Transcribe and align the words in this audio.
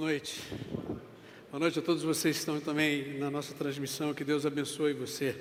noite. 0.00 0.40
Boa 1.50 1.60
noite 1.60 1.78
a 1.78 1.82
todos 1.82 2.02
vocês 2.02 2.34
que 2.34 2.40
estão 2.40 2.58
também 2.58 3.18
na 3.18 3.30
nossa 3.30 3.52
transmissão. 3.52 4.14
Que 4.14 4.24
Deus 4.24 4.46
abençoe 4.46 4.94
você. 4.94 5.36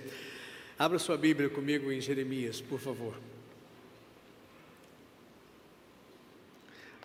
Abra 0.78 1.00
sua 1.00 1.16
Bíblia 1.16 1.50
comigo 1.50 1.90
em 1.90 2.02
Jeremias, 2.02 2.60
por 2.60 2.78
favor. 2.78 3.16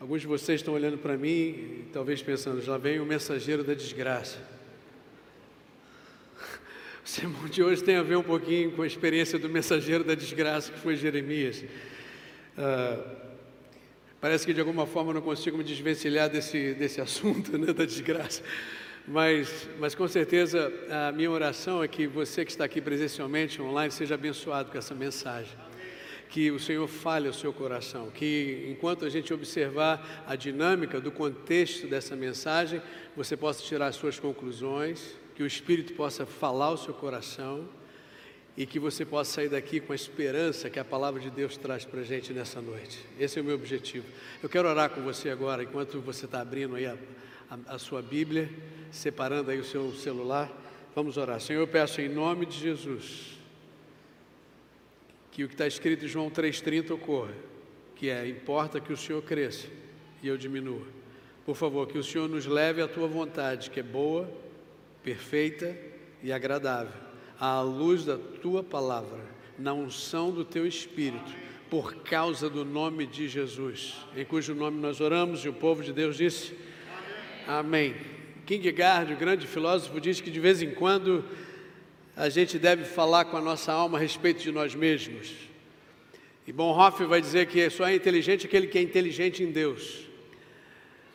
Alguns 0.00 0.22
de 0.22 0.26
vocês 0.26 0.62
estão 0.62 0.74
olhando 0.74 0.98
para 0.98 1.16
mim, 1.16 1.84
talvez 1.92 2.20
pensando, 2.20 2.60
já 2.60 2.76
vem 2.76 2.98
o 2.98 3.06
mensageiro 3.06 3.62
da 3.62 3.72
desgraça. 3.72 4.36
O 7.04 7.08
sermão 7.08 7.46
de 7.46 7.62
hoje 7.62 7.84
tem 7.84 7.96
a 7.96 8.02
ver 8.02 8.16
um 8.16 8.22
pouquinho 8.22 8.72
com 8.72 8.82
a 8.82 8.86
experiência 8.86 9.38
do 9.38 9.48
mensageiro 9.48 10.02
da 10.02 10.16
desgraça 10.16 10.72
que 10.72 10.78
foi 10.80 10.96
Jeremias. 10.96 11.62
Uh, 12.58 13.23
Parece 14.24 14.46
que 14.46 14.54
de 14.54 14.60
alguma 14.60 14.86
forma 14.86 15.10
eu 15.10 15.16
não 15.16 15.20
consigo 15.20 15.58
me 15.58 15.62
desvencilhar 15.62 16.30
desse, 16.30 16.72
desse 16.72 16.98
assunto, 16.98 17.58
né, 17.58 17.74
da 17.74 17.84
desgraça. 17.84 18.42
Mas, 19.06 19.68
mas 19.78 19.94
com 19.94 20.08
certeza 20.08 20.72
a 20.88 21.12
minha 21.12 21.30
oração 21.30 21.84
é 21.84 21.88
que 21.88 22.06
você 22.06 22.42
que 22.42 22.50
está 22.50 22.64
aqui 22.64 22.80
presencialmente, 22.80 23.60
online, 23.60 23.92
seja 23.92 24.14
abençoado 24.14 24.70
com 24.70 24.78
essa 24.78 24.94
mensagem. 24.94 25.52
Que 26.30 26.50
o 26.50 26.58
Senhor 26.58 26.88
fale 26.88 27.26
ao 27.26 27.34
seu 27.34 27.52
coração, 27.52 28.08
que 28.08 28.66
enquanto 28.70 29.04
a 29.04 29.10
gente 29.10 29.30
observar 29.34 30.24
a 30.26 30.34
dinâmica 30.34 31.02
do 31.02 31.12
contexto 31.12 31.86
dessa 31.86 32.16
mensagem, 32.16 32.80
você 33.14 33.36
possa 33.36 33.62
tirar 33.62 33.88
as 33.88 33.96
suas 33.96 34.18
conclusões, 34.18 35.18
que 35.34 35.42
o 35.42 35.46
Espírito 35.46 35.92
possa 35.92 36.24
falar 36.24 36.68
ao 36.68 36.78
seu 36.78 36.94
coração 36.94 37.68
e 38.56 38.66
que 38.66 38.78
você 38.78 39.04
possa 39.04 39.32
sair 39.32 39.48
daqui 39.48 39.80
com 39.80 39.92
a 39.92 39.96
esperança 39.96 40.70
que 40.70 40.78
a 40.78 40.84
palavra 40.84 41.20
de 41.20 41.28
Deus 41.28 41.56
traz 41.56 41.84
para 41.84 42.00
a 42.00 42.04
gente 42.04 42.32
nessa 42.32 42.60
noite. 42.60 43.04
Esse 43.18 43.38
é 43.38 43.42
o 43.42 43.44
meu 43.44 43.56
objetivo. 43.56 44.06
Eu 44.42 44.48
quero 44.48 44.68
orar 44.68 44.90
com 44.90 45.02
você 45.02 45.28
agora, 45.28 45.64
enquanto 45.64 46.00
você 46.00 46.24
está 46.24 46.40
abrindo 46.40 46.76
aí 46.76 46.86
a, 46.86 46.96
a, 47.50 47.74
a 47.74 47.78
sua 47.78 48.00
Bíblia, 48.00 48.48
separando 48.92 49.50
aí 49.50 49.58
o 49.58 49.64
seu 49.64 49.92
celular. 49.94 50.52
Vamos 50.94 51.16
orar. 51.16 51.40
Senhor, 51.40 51.60
eu 51.60 51.66
peço 51.66 52.00
em 52.00 52.08
nome 52.08 52.46
de 52.46 52.56
Jesus 52.56 53.34
que 55.32 55.42
o 55.42 55.48
que 55.48 55.54
está 55.54 55.66
escrito 55.66 56.04
em 56.04 56.08
João 56.08 56.30
3,30 56.30 56.92
ocorra, 56.92 57.34
que 57.96 58.08
é: 58.08 58.28
importa 58.28 58.78
que 58.80 58.92
o 58.92 58.96
Senhor 58.96 59.20
cresça 59.22 59.66
e 60.22 60.28
eu 60.28 60.36
diminua. 60.36 60.86
Por 61.44 61.56
favor, 61.56 61.88
que 61.88 61.98
o 61.98 62.04
Senhor 62.04 62.28
nos 62.28 62.46
leve 62.46 62.80
à 62.80 62.86
tua 62.86 63.08
vontade, 63.08 63.68
que 63.68 63.80
é 63.80 63.82
boa, 63.82 64.30
perfeita 65.02 65.76
e 66.22 66.32
agradável 66.32 67.03
à 67.38 67.60
luz 67.60 68.04
da 68.04 68.16
tua 68.16 68.62
palavra, 68.62 69.20
na 69.58 69.72
unção 69.72 70.30
do 70.30 70.44
teu 70.44 70.66
espírito, 70.66 71.32
por 71.70 71.94
causa 71.96 72.48
do 72.48 72.64
nome 72.64 73.06
de 73.06 73.28
Jesus, 73.28 73.94
em 74.16 74.24
cujo 74.24 74.54
nome 74.54 74.80
nós 74.80 75.00
oramos 75.00 75.44
e 75.44 75.48
o 75.48 75.52
povo 75.52 75.82
de 75.82 75.92
Deus 75.92 76.16
disse: 76.16 76.54
Amém. 77.46 77.94
Kierkegaard, 78.46 79.12
o 79.12 79.16
grande 79.16 79.46
filósofo, 79.46 80.00
diz 80.00 80.20
que 80.20 80.30
de 80.30 80.38
vez 80.38 80.60
em 80.60 80.70
quando 80.70 81.24
a 82.16 82.28
gente 82.28 82.58
deve 82.58 82.84
falar 82.84 83.24
com 83.24 83.36
a 83.36 83.40
nossa 83.40 83.72
alma 83.72 83.98
a 83.98 84.00
respeito 84.00 84.42
de 84.42 84.52
nós 84.52 84.74
mesmos. 84.74 85.32
E 86.46 86.52
Bonhoeffer 86.52 87.08
vai 87.08 87.20
dizer 87.20 87.46
que 87.46 87.68
só 87.70 87.86
é 87.86 87.94
inteligente 87.94 88.46
aquele 88.46 88.66
que 88.66 88.78
é 88.78 88.82
inteligente 88.82 89.42
em 89.42 89.50
Deus. 89.50 90.04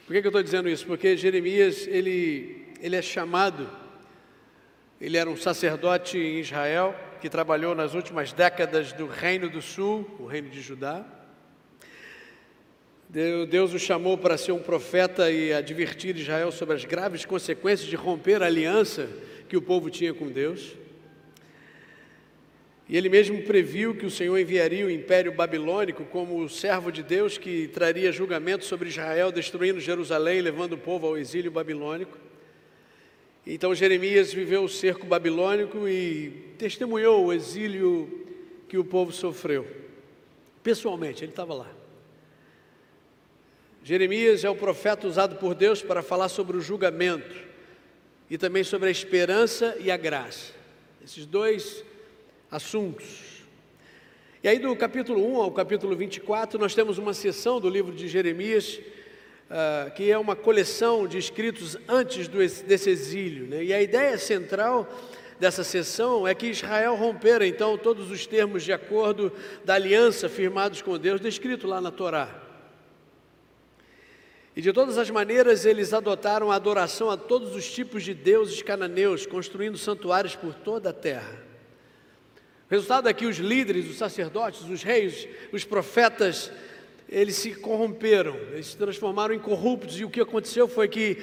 Por 0.05 0.13
que, 0.13 0.21
que 0.21 0.27
eu 0.27 0.29
estou 0.29 0.41
dizendo 0.41 0.67
isso? 0.67 0.87
Porque 0.87 1.15
Jeremias, 1.15 1.87
ele, 1.87 2.65
ele 2.81 2.95
é 2.95 3.01
chamado 3.01 3.69
ele 4.99 5.15
era 5.17 5.29
um 5.29 5.37
sacerdote 5.37 6.17
em 6.17 6.39
Israel 6.39 6.93
que 7.21 7.29
trabalhou 7.29 7.73
nas 7.73 7.93
últimas 7.93 8.33
décadas 8.33 8.91
do 8.91 9.07
Reino 9.07 9.49
do 9.49 9.61
Sul, 9.61 10.09
o 10.19 10.25
Reino 10.25 10.49
de 10.49 10.61
Judá. 10.61 11.05
Deus 13.09 13.73
o 13.73 13.79
chamou 13.79 14.17
para 14.17 14.37
ser 14.37 14.51
um 14.51 14.59
profeta 14.59 15.31
e 15.31 15.53
advertir 15.53 16.15
Israel 16.17 16.51
sobre 16.51 16.75
as 16.75 16.85
graves 16.85 17.25
consequências 17.25 17.89
de 17.89 17.95
romper 17.95 18.43
a 18.43 18.45
aliança 18.45 19.09
que 19.47 19.57
o 19.57 19.61
povo 19.61 19.89
tinha 19.89 20.13
com 20.13 20.27
Deus. 20.27 20.75
E 22.87 22.97
ele 22.97 23.07
mesmo 23.07 23.41
previu 23.43 23.95
que 23.95 24.05
o 24.05 24.11
Senhor 24.11 24.37
enviaria 24.37 24.85
o 24.85 24.91
império 24.91 25.31
babilônico 25.31 26.03
como 26.05 26.39
o 26.39 26.49
servo 26.49 26.91
de 26.91 27.03
Deus 27.03 27.37
que 27.37 27.67
traria 27.69 28.11
julgamento 28.11 28.65
sobre 28.65 28.89
Israel, 28.89 29.31
destruindo 29.31 29.79
Jerusalém, 29.79 30.41
levando 30.41 30.73
o 30.73 30.77
povo 30.77 31.07
ao 31.07 31.17
exílio 31.17 31.51
babilônico. 31.51 32.28
Então 33.45 33.73
Jeremias 33.73 34.33
viveu 34.33 34.63
o 34.63 34.69
cerco 34.69 35.05
babilônico 35.05 35.87
e 35.87 36.53
testemunhou 36.57 37.25
o 37.25 37.33
exílio 37.33 38.27
que 38.67 38.77
o 38.77 38.83
povo 38.83 39.11
sofreu. 39.11 39.65
Pessoalmente, 40.61 41.23
ele 41.23 41.31
estava 41.31 41.53
lá. 41.53 41.71
Jeremias 43.83 44.43
é 44.43 44.49
o 44.49 44.55
profeta 44.55 45.07
usado 45.07 45.37
por 45.37 45.55
Deus 45.55 45.81
para 45.81 46.03
falar 46.03 46.29
sobre 46.29 46.57
o 46.57 46.61
julgamento 46.61 47.35
e 48.29 48.37
também 48.37 48.63
sobre 48.63 48.89
a 48.89 48.91
esperança 48.91 49.75
e 49.79 49.89
a 49.89 49.97
graça. 49.97 50.53
Esses 51.03 51.25
dois 51.25 51.83
assuntos. 52.51 53.39
E 54.43 54.47
aí, 54.47 54.59
do 54.59 54.75
capítulo 54.75 55.25
1 55.33 55.41
ao 55.41 55.51
capítulo 55.51 55.95
24, 55.95 56.59
nós 56.59 56.75
temos 56.75 56.97
uma 56.97 57.13
sessão 57.13 57.59
do 57.59 57.69
livro 57.69 57.93
de 57.93 58.07
Jeremias 58.07 58.79
uh, 59.49 59.91
que 59.91 60.11
é 60.11 60.17
uma 60.17 60.35
coleção 60.35 61.07
de 61.07 61.17
escritos 61.17 61.77
antes 61.87 62.27
do, 62.27 62.37
desse 62.37 62.89
exílio. 62.89 63.47
Né? 63.47 63.63
E 63.65 63.73
a 63.73 63.81
ideia 63.81 64.17
central 64.17 64.87
dessa 65.39 65.63
sessão 65.63 66.27
é 66.27 66.35
que 66.35 66.47
Israel 66.47 66.95
rompera 66.95 67.47
então 67.47 67.77
todos 67.77 68.11
os 68.11 68.27
termos 68.27 68.63
de 68.63 68.73
acordo 68.73 69.31
da 69.63 69.75
aliança 69.75 70.27
firmados 70.27 70.81
com 70.81 70.97
Deus, 70.97 71.21
descrito 71.21 71.65
lá 71.65 71.79
na 71.79 71.91
Torá. 71.91 72.43
E 74.55 74.61
de 74.61 74.73
todas 74.73 74.97
as 74.97 75.09
maneiras 75.09 75.65
eles 75.65 75.93
adotaram 75.93 76.51
a 76.51 76.55
adoração 76.55 77.09
a 77.09 77.15
todos 77.15 77.55
os 77.55 77.71
tipos 77.71 78.03
de 78.03 78.13
deuses 78.13 78.61
cananeus, 78.61 79.25
construindo 79.25 79.77
santuários 79.77 80.35
por 80.35 80.53
toda 80.53 80.89
a 80.89 80.93
terra. 80.93 81.47
O 82.69 82.71
resultado 82.71 83.07
é 83.07 83.13
que 83.13 83.25
os 83.25 83.37
líderes, 83.37 83.89
os 83.89 83.97
sacerdotes, 83.97 84.61
os 84.61 84.83
reis, 84.83 85.27
os 85.53 85.63
profetas 85.63 86.51
eles 87.11 87.35
se 87.35 87.55
corromperam, 87.55 88.35
eles 88.53 88.67
se 88.67 88.77
transformaram 88.77 89.33
em 89.33 89.39
corruptos, 89.39 89.99
e 89.99 90.05
o 90.05 90.09
que 90.09 90.21
aconteceu 90.21 90.67
foi 90.67 90.87
que 90.87 91.17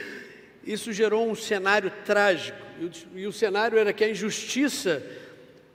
isso 0.65 0.93
gerou 0.93 1.31
um 1.31 1.35
cenário 1.35 1.93
trágico, 2.05 2.59
e 3.15 3.27
o, 3.27 3.33
cenário 3.33 3.79
era 3.79 3.93
que 3.93 4.05
a 4.05 4.11
injustiça 4.11 5.03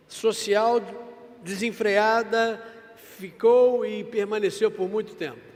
social 0.07 0.81
desenfreada 1.41 2.61
ficou 3.17 3.85
e 3.85 4.03
permaneceu 4.03 4.69
por 4.69 4.89
muito 4.89 5.15
tempo. 5.15 5.50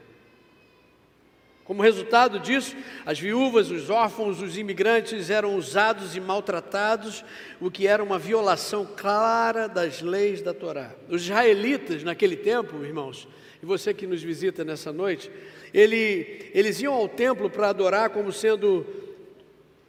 Como 1.66 1.82
resultado 1.82 2.40
disso, 2.40 2.76
as 3.04 3.20
viúvas, 3.20 3.72
os 3.72 3.90
órfãos, 3.90 4.40
os 4.40 4.56
imigrantes 4.56 5.32
eram 5.32 5.56
usados 5.56 6.16
e 6.16 6.22
maltratados, 6.22 7.26
o 7.60 7.72
que 7.72 7.88
era 7.88 8.04
uma 8.04 8.20
violação 8.20 8.88
clara 8.96 9.68
das 9.68 10.00
leis 10.00 10.44
da 10.44 10.54
Torá. 10.54 10.92
Os 11.10 11.24
israelitas, 11.24 12.04
naquele 12.04 12.38
tempo, 12.38 12.86
irmãos, 12.86 13.28
e 13.64 13.66
você 13.66 13.96
que 13.96 14.06
nos 14.06 14.22
visita 14.22 14.64
nessa 14.64 14.94
noite, 14.94 15.32
ele, 15.74 16.52
eles 16.54 16.80
iam 16.82 16.94
ao 16.94 17.10
templo 17.10 17.50
para 17.50 17.70
adorar 17.70 18.12
como 18.12 18.32
sendo 18.32 18.86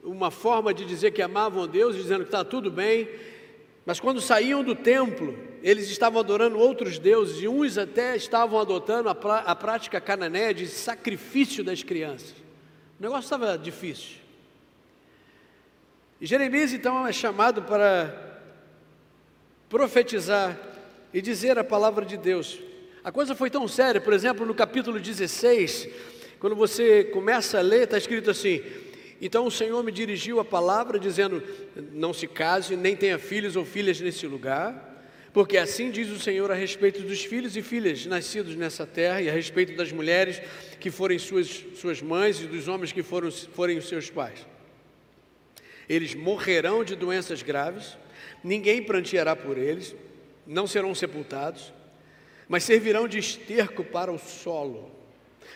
uma 0.03 0.31
forma 0.31 0.73
de 0.73 0.87
dizer 0.87 1.11
que 1.11 1.21
amavam 1.21 1.65
a 1.65 1.67
Deus, 1.67 1.95
dizendo 1.95 2.23
que 2.23 2.29
está 2.29 2.43
tudo 2.43 2.71
bem, 2.71 3.07
mas 3.85 4.01
quando 4.01 4.19
saíam 4.23 4.65
do 4.65 4.75
templo, 4.75 5.37
eles 5.67 5.91
estavam 5.91 6.21
adorando 6.21 6.61
outros 6.61 6.97
deuses 6.97 7.43
e 7.43 7.49
uns 7.49 7.77
até 7.77 8.15
estavam 8.15 8.61
adotando 8.61 9.09
a, 9.09 9.17
pra, 9.17 9.39
a 9.39 9.53
prática 9.53 10.01
cananeia 10.01 10.55
de 10.55 10.69
sacrifício 10.69 11.65
das 11.65 11.83
crianças. 11.83 12.31
O 13.01 13.03
negócio 13.03 13.25
estava 13.25 13.59
difícil. 13.59 14.19
E 16.21 16.27
Jeremias 16.27 16.73
então 16.73 17.05
é 17.05 17.13
chamado 17.13 17.63
para 17.63 18.41
profetizar 19.69 20.57
e 21.13 21.21
dizer 21.21 21.59
a 21.59 21.65
palavra 21.65 22.05
de 22.05 22.17
Deus. 22.17 22.61
A 23.03 23.11
coisa 23.11 23.35
foi 23.35 23.51
tão 23.51 23.67
séria, 23.67 24.01
por 24.01 24.13
exemplo, 24.13 24.47
no 24.47 24.55
capítulo 24.55 25.01
16, 25.01 25.89
quando 26.39 26.55
você 26.55 27.03
começa 27.03 27.59
a 27.59 27.63
ler, 27.63 27.83
está 27.83 27.99
escrito 27.99 28.31
assim: 28.31 28.63
Então 29.21 29.45
o 29.45 29.51
Senhor 29.51 29.83
me 29.83 29.91
dirigiu 29.91 30.39
a 30.39 30.45
palavra, 30.45 30.97
dizendo: 30.97 31.43
Não 31.93 32.15
se 32.15 32.29
case, 32.29 32.77
nem 32.77 32.95
tenha 32.95 33.19
filhos 33.19 33.57
ou 33.57 33.65
filhas 33.65 34.01
nesse 34.01 34.29
lugar, 34.29 34.96
porque 35.37 35.59
assim 35.59 35.91
diz 35.91 36.09
o 36.09 36.19
Senhor 36.19 36.51
a 36.51 36.55
respeito 36.55 37.03
dos 37.03 37.23
filhos 37.23 37.59
e 37.59 37.61
filhas 37.61 38.07
nascidos 38.07 38.57
nessa 38.57 38.87
terra, 38.87 39.21
e 39.21 39.29
a 39.29 39.33
respeito 39.35 39.77
das 39.77 39.93
mulheres 39.93 40.41
que 40.81 40.91
forem 40.91 41.19
suas, 41.19 41.63
suas 41.75 42.01
mães 42.01 42.41
e 42.41 42.47
dos 42.47 42.69
homens 42.69 42.91
que 42.91 43.03
foram, 43.03 43.31
forem 43.31 43.77
os 43.77 43.87
seus 43.87 44.09
pais. 44.09 44.47
Eles 45.87 46.15
morrerão 46.15 46.83
de 46.83 46.97
doenças 46.97 47.43
graves, 47.43 47.99
ninguém 48.43 48.83
pranteará 48.83 49.37
por 49.37 49.59
eles, 49.59 49.95
não 50.47 50.67
serão 50.67 50.95
sepultados 50.95 51.71
mas 52.49 52.65
servirão 52.65 53.07
de 53.07 53.19
esterco 53.19 53.85
para 53.85 54.11
o 54.11 54.19
solo. 54.19 54.91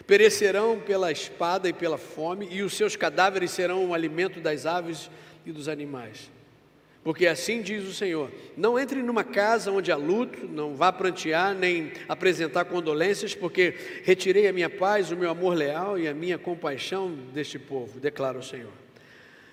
Perecerão 0.07 0.79
pela 0.79 1.11
espada 1.11 1.71
e 1.71 1.73
pela 1.73 1.97
fome, 1.97 2.49
e 2.51 2.63
os 2.63 2.75
seus 2.75 2.97
cadáveres 2.97 3.53
serão 3.53 3.87
o 3.87 3.95
alimento 3.95 4.41
das 4.41 4.67
aves 4.67 5.11
e 5.47 5.53
dos 5.53 5.69
animais. 5.69 6.31
Porque 7.03 7.27
assim 7.27 7.63
diz 7.63 7.89
o 7.89 7.95
Senhor: 7.95 8.31
não 8.57 8.79
entre 8.79 9.03
numa 9.03 9.25
casa 9.25 9.73
onde 9.73 9.91
há 9.91 9.97
luto, 9.97 10.47
não 10.47 10.75
vá 10.75 10.93
prantear 10.93 11.55
nem 11.55 11.93
apresentar 12.09 12.67
condolências, 12.67 13.35
porque 13.35 13.75
retirei 14.05 14.47
a 14.47 14.53
minha 14.53 14.69
paz, 14.69 15.11
o 15.11 15.17
meu 15.17 15.31
amor 15.31 15.55
leal 15.55 15.99
e 15.99 16.07
a 16.07 16.15
minha 16.15 16.39
compaixão 16.39 17.11
deste 17.33 17.59
povo, 17.59 17.99
declara 17.99 18.39
o 18.39 18.43
Senhor. 18.43 18.73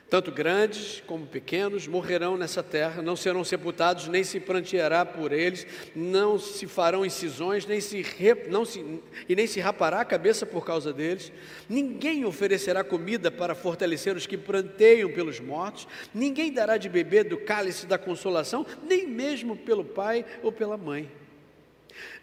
Tanto 0.10 0.32
grandes 0.32 1.04
como 1.06 1.28
pequenos 1.28 1.86
morrerão 1.86 2.38
nessa 2.38 2.64
terra, 2.64 3.02
não 3.02 3.18
serão 3.18 3.44
sepultados, 3.44 4.08
nem 4.08 4.24
se 4.24 4.40
pranteará 4.40 5.06
por 5.06 5.34
eles, 5.34 5.68
não 5.94 6.40
se 6.40 6.66
farão 6.66 7.06
incisões, 7.06 7.66
nem 7.66 7.82
se, 7.82 8.06
não 8.50 8.64
se, 8.64 9.02
e 9.28 9.36
nem 9.36 9.46
se 9.46 9.60
rapará 9.60 10.00
a 10.00 10.06
cabeça 10.06 10.46
por 10.46 10.66
causa 10.66 10.94
deles. 10.94 11.30
Ninguém 11.68 12.24
oferecerá 12.24 12.86
comida 12.86 13.30
para 13.30 13.54
fortalecer 13.54 14.16
os 14.16 14.26
que 14.26 14.38
pranteiam 14.38 15.12
pelos 15.12 15.42
mortos, 15.42 15.86
ninguém 16.14 16.54
dará 16.54 16.78
de 16.78 16.88
beber 16.88 17.26
do 17.26 17.36
cálice 17.36 17.86
da 17.86 17.98
consolação, 17.98 18.66
nem 18.82 19.06
mesmo 19.06 19.58
pelo 19.58 19.84
pai 19.84 20.24
ou 20.42 20.54
pela 20.54 20.78
mãe. 20.78 21.12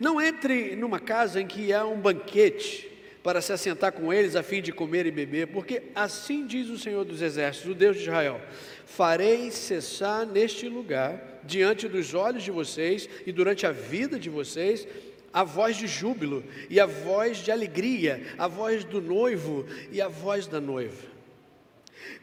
Não 0.01 0.19
entre 0.19 0.75
numa 0.75 1.01
casa 1.01 1.39
em 1.39 1.47
que 1.47 1.71
há 1.71 1.85
um 1.85 2.01
banquete, 2.01 2.94
para 3.25 3.41
se 3.41 3.55
assentar 3.55 3.91
com 3.91 4.13
eles 4.13 4.37
a 4.37 4.43
fim 4.43 4.61
de 4.61 4.71
comer 4.71 5.07
e 5.07 5.11
beber, 5.11 5.47
porque 5.47 5.85
assim 5.95 6.47
diz 6.47 6.69
o 6.69 6.79
Senhor 6.79 7.07
dos 7.07 7.23
Exércitos, 7.23 7.71
o 7.71 7.75
Deus 7.75 7.97
de 7.97 8.03
Israel: 8.03 8.39
farei 8.85 9.51
cessar 9.51 10.27
neste 10.27 10.69
lugar, 10.69 11.41
diante 11.43 11.89
dos 11.89 12.13
olhos 12.13 12.43
de 12.43 12.51
vocês 12.51 13.09
e 13.25 13.33
durante 13.33 13.67
a 13.67 13.73
vida 13.73 14.19
de 14.19 14.29
vocês, 14.29 14.87
a 15.33 15.43
voz 15.43 15.75
de 15.79 15.87
júbilo 15.87 16.45
e 16.69 16.79
a 16.79 16.85
voz 16.85 17.39
de 17.39 17.51
alegria, 17.51 18.23
a 18.37 18.47
voz 18.47 18.85
do 18.85 19.01
noivo 19.01 19.67
e 19.91 20.03
a 20.03 20.07
voz 20.07 20.47
da 20.47 20.61
noiva. 20.61 21.15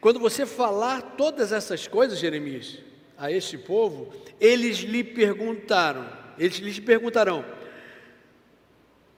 Quando 0.00 0.20
você 0.20 0.46
falar 0.46 1.16
todas 1.16 1.50
essas 1.50 1.88
coisas, 1.88 2.20
Jeremias, 2.20 2.78
a 3.18 3.30
este 3.30 3.58
povo, 3.58 4.12
eles 4.40 4.78
lhe 4.78 5.02
perguntaram, 5.02 6.08
eles 6.38 6.58
lhe 6.58 6.80
perguntarão: 6.80 7.44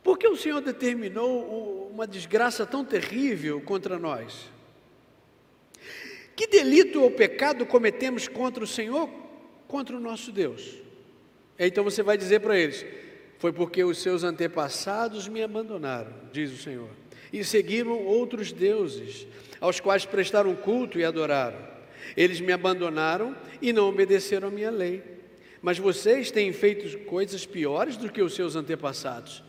por 0.04 0.18
que 0.18 0.28
o 0.28 0.36
Senhor 0.36 0.60
determinou 0.60 1.90
uma 1.90 2.06
desgraça 2.06 2.66
tão 2.66 2.84
terrível 2.84 3.58
contra 3.62 3.98
nós? 3.98 4.52
Que 6.36 6.46
delito 6.46 7.00
ou 7.00 7.10
pecado 7.10 7.64
cometemos 7.64 8.28
contra 8.28 8.62
o 8.62 8.66
Senhor, 8.66 9.08
contra 9.66 9.96
o 9.96 10.00
nosso 10.00 10.30
Deus? 10.30 10.74
Então 11.58 11.82
você 11.82 12.02
vai 12.02 12.18
dizer 12.18 12.40
para 12.40 12.58
eles: 12.58 12.84
Foi 13.38 13.50
porque 13.50 13.82
os 13.82 13.96
seus 13.96 14.22
antepassados 14.24 15.26
me 15.26 15.42
abandonaram, 15.42 16.12
diz 16.30 16.52
o 16.52 16.62
Senhor, 16.62 16.90
e 17.32 17.42
seguiram 17.42 18.04
outros 18.04 18.52
deuses, 18.52 19.26
aos 19.58 19.80
quais 19.80 20.04
prestaram 20.04 20.54
culto 20.54 20.98
e 20.98 21.04
adoraram. 21.04 21.58
Eles 22.14 22.40
me 22.40 22.52
abandonaram 22.52 23.34
e 23.62 23.72
não 23.72 23.88
obedeceram 23.88 24.48
a 24.48 24.50
minha 24.50 24.70
lei. 24.70 25.02
Mas 25.62 25.78
vocês 25.78 26.30
têm 26.30 26.52
feito 26.52 26.98
coisas 27.06 27.46
piores 27.46 27.96
do 27.96 28.12
que 28.12 28.20
os 28.20 28.34
seus 28.34 28.54
antepassados. 28.54 29.42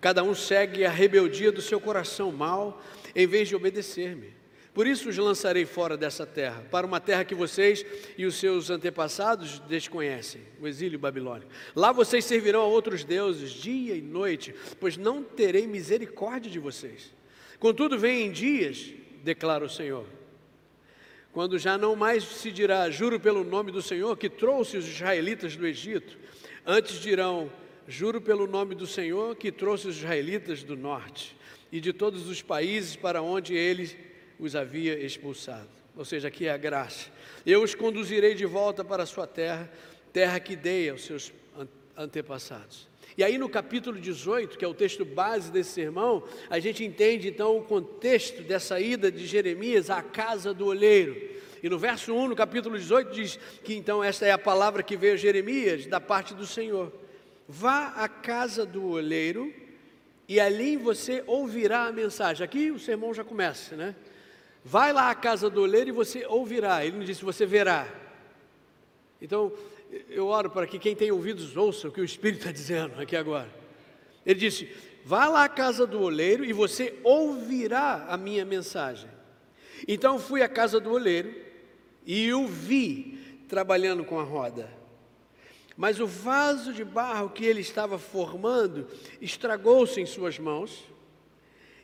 Cada 0.00 0.22
um 0.22 0.34
segue 0.34 0.84
a 0.84 0.90
rebeldia 0.90 1.50
do 1.50 1.60
seu 1.60 1.80
coração 1.80 2.30
mal, 2.30 2.82
em 3.14 3.26
vez 3.26 3.48
de 3.48 3.56
obedecer-me. 3.56 4.38
Por 4.72 4.86
isso 4.86 5.08
os 5.08 5.18
lançarei 5.18 5.64
fora 5.64 5.96
dessa 5.96 6.24
terra, 6.24 6.64
para 6.70 6.86
uma 6.86 7.00
terra 7.00 7.24
que 7.24 7.34
vocês 7.34 7.84
e 8.16 8.24
os 8.24 8.36
seus 8.36 8.70
antepassados 8.70 9.58
desconhecem, 9.60 10.42
o 10.60 10.68
exílio 10.68 11.00
babilônico. 11.00 11.50
Lá 11.74 11.90
vocês 11.90 12.24
servirão 12.24 12.60
a 12.60 12.66
outros 12.66 13.02
deuses 13.02 13.50
dia 13.50 13.96
e 13.96 14.00
noite, 14.00 14.54
pois 14.78 14.96
não 14.96 15.24
terei 15.24 15.66
misericórdia 15.66 16.48
de 16.48 16.60
vocês. 16.60 17.12
Contudo, 17.58 17.98
vem 17.98 18.26
em 18.26 18.30
dias, 18.30 18.92
declara 19.24 19.64
o 19.64 19.68
Senhor, 19.68 20.06
quando 21.32 21.58
já 21.58 21.76
não 21.76 21.94
mais 21.96 22.24
se 22.24 22.50
dirá, 22.50 22.88
juro 22.90 23.18
pelo 23.18 23.44
nome 23.44 23.72
do 23.72 23.82
Senhor 23.82 24.16
que 24.16 24.28
trouxe 24.28 24.76
os 24.76 24.86
israelitas 24.88 25.56
do 25.56 25.66
Egito, 25.66 26.16
antes 26.64 27.00
dirão, 27.00 27.50
Juro 27.90 28.20
pelo 28.20 28.46
nome 28.46 28.74
do 28.74 28.86
Senhor 28.86 29.34
que 29.34 29.50
trouxe 29.50 29.88
os 29.88 29.96
israelitas 29.96 30.62
do 30.62 30.76
norte 30.76 31.34
e 31.72 31.80
de 31.80 31.90
todos 31.90 32.28
os 32.28 32.42
países 32.42 32.94
para 32.94 33.22
onde 33.22 33.54
ele 33.54 33.96
os 34.38 34.54
havia 34.54 34.98
expulsado. 34.98 35.70
Ou 35.96 36.04
seja, 36.04 36.28
aqui 36.28 36.46
é 36.46 36.52
a 36.52 36.58
graça. 36.58 37.08
Eu 37.46 37.62
os 37.62 37.74
conduzirei 37.74 38.34
de 38.34 38.44
volta 38.44 38.84
para 38.84 39.04
a 39.04 39.06
sua 39.06 39.26
terra, 39.26 39.72
terra 40.12 40.38
que 40.38 40.54
dei 40.54 40.90
aos 40.90 41.02
seus 41.02 41.32
antepassados. 41.96 42.86
E 43.16 43.24
aí 43.24 43.38
no 43.38 43.48
capítulo 43.48 43.98
18, 43.98 44.58
que 44.58 44.64
é 44.66 44.68
o 44.68 44.74
texto 44.74 45.02
base 45.06 45.50
desse 45.50 45.70
sermão, 45.70 46.22
a 46.50 46.60
gente 46.60 46.84
entende 46.84 47.28
então 47.28 47.56
o 47.56 47.64
contexto 47.64 48.42
dessa 48.42 48.78
ida 48.78 49.10
de 49.10 49.26
Jeremias 49.26 49.88
à 49.88 50.02
casa 50.02 50.52
do 50.52 50.66
olheiro. 50.66 51.16
E 51.62 51.70
no 51.70 51.78
verso 51.78 52.12
1, 52.14 52.28
no 52.28 52.36
capítulo 52.36 52.78
18, 52.78 53.12
diz 53.12 53.38
que 53.64 53.74
então 53.74 54.04
esta 54.04 54.26
é 54.26 54.30
a 54.30 54.38
palavra 54.38 54.82
que 54.82 54.94
veio 54.94 55.14
a 55.14 55.16
Jeremias 55.16 55.86
da 55.86 55.98
parte 55.98 56.34
do 56.34 56.46
Senhor. 56.46 56.92
Vá 57.48 57.94
à 57.96 58.08
casa 58.08 58.66
do 58.66 58.86
oleiro 58.86 59.50
e 60.28 60.38
ali 60.38 60.76
você 60.76 61.24
ouvirá 61.26 61.86
a 61.86 61.92
mensagem. 61.92 62.44
Aqui 62.44 62.70
o 62.70 62.78
sermão 62.78 63.14
já 63.14 63.24
começa, 63.24 63.74
né? 63.74 63.96
Vai 64.62 64.92
lá 64.92 65.10
à 65.10 65.14
casa 65.14 65.48
do 65.48 65.62
oleiro 65.62 65.88
e 65.88 65.92
você 65.92 66.26
ouvirá. 66.26 66.84
Ele 66.84 66.98
não 66.98 67.04
disse, 67.04 67.24
você 67.24 67.46
verá. 67.46 67.88
Então, 69.22 69.50
eu 70.10 70.26
oro 70.26 70.50
para 70.50 70.66
que 70.66 70.78
quem 70.78 70.94
tem 70.94 71.10
ouvidos 71.10 71.56
ouça 71.56 71.88
o 71.88 71.92
que 71.92 72.02
o 72.02 72.04
Espírito 72.04 72.40
está 72.40 72.52
dizendo 72.52 73.00
aqui 73.00 73.16
agora. 73.16 73.48
Ele 74.26 74.38
disse: 74.38 74.70
Vá 75.04 75.26
lá 75.26 75.44
à 75.44 75.48
casa 75.48 75.86
do 75.86 76.02
oleiro 76.02 76.44
e 76.44 76.52
você 76.52 76.98
ouvirá 77.02 78.04
a 78.10 78.16
minha 78.18 78.44
mensagem. 78.44 79.08
Então 79.86 80.18
fui 80.18 80.42
à 80.42 80.48
casa 80.48 80.78
do 80.78 80.92
oleiro 80.92 81.34
e 82.04 82.30
o 82.34 82.46
vi 82.46 83.44
trabalhando 83.48 84.04
com 84.04 84.20
a 84.20 84.22
roda. 84.22 84.77
Mas 85.78 86.00
o 86.00 86.08
vaso 86.08 86.72
de 86.72 86.84
barro 86.84 87.30
que 87.30 87.44
ele 87.44 87.60
estava 87.60 88.00
formando 88.00 88.88
estragou-se 89.20 90.00
em 90.00 90.06
suas 90.06 90.36
mãos 90.36 90.82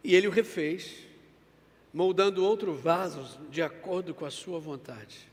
e 0.02 0.16
ele 0.16 0.26
o 0.26 0.32
refez, 0.32 1.06
moldando 1.92 2.44
outro 2.44 2.74
vaso 2.74 3.40
de 3.48 3.62
acordo 3.62 4.12
com 4.12 4.24
a 4.24 4.32
sua 4.32 4.58
vontade. 4.58 5.30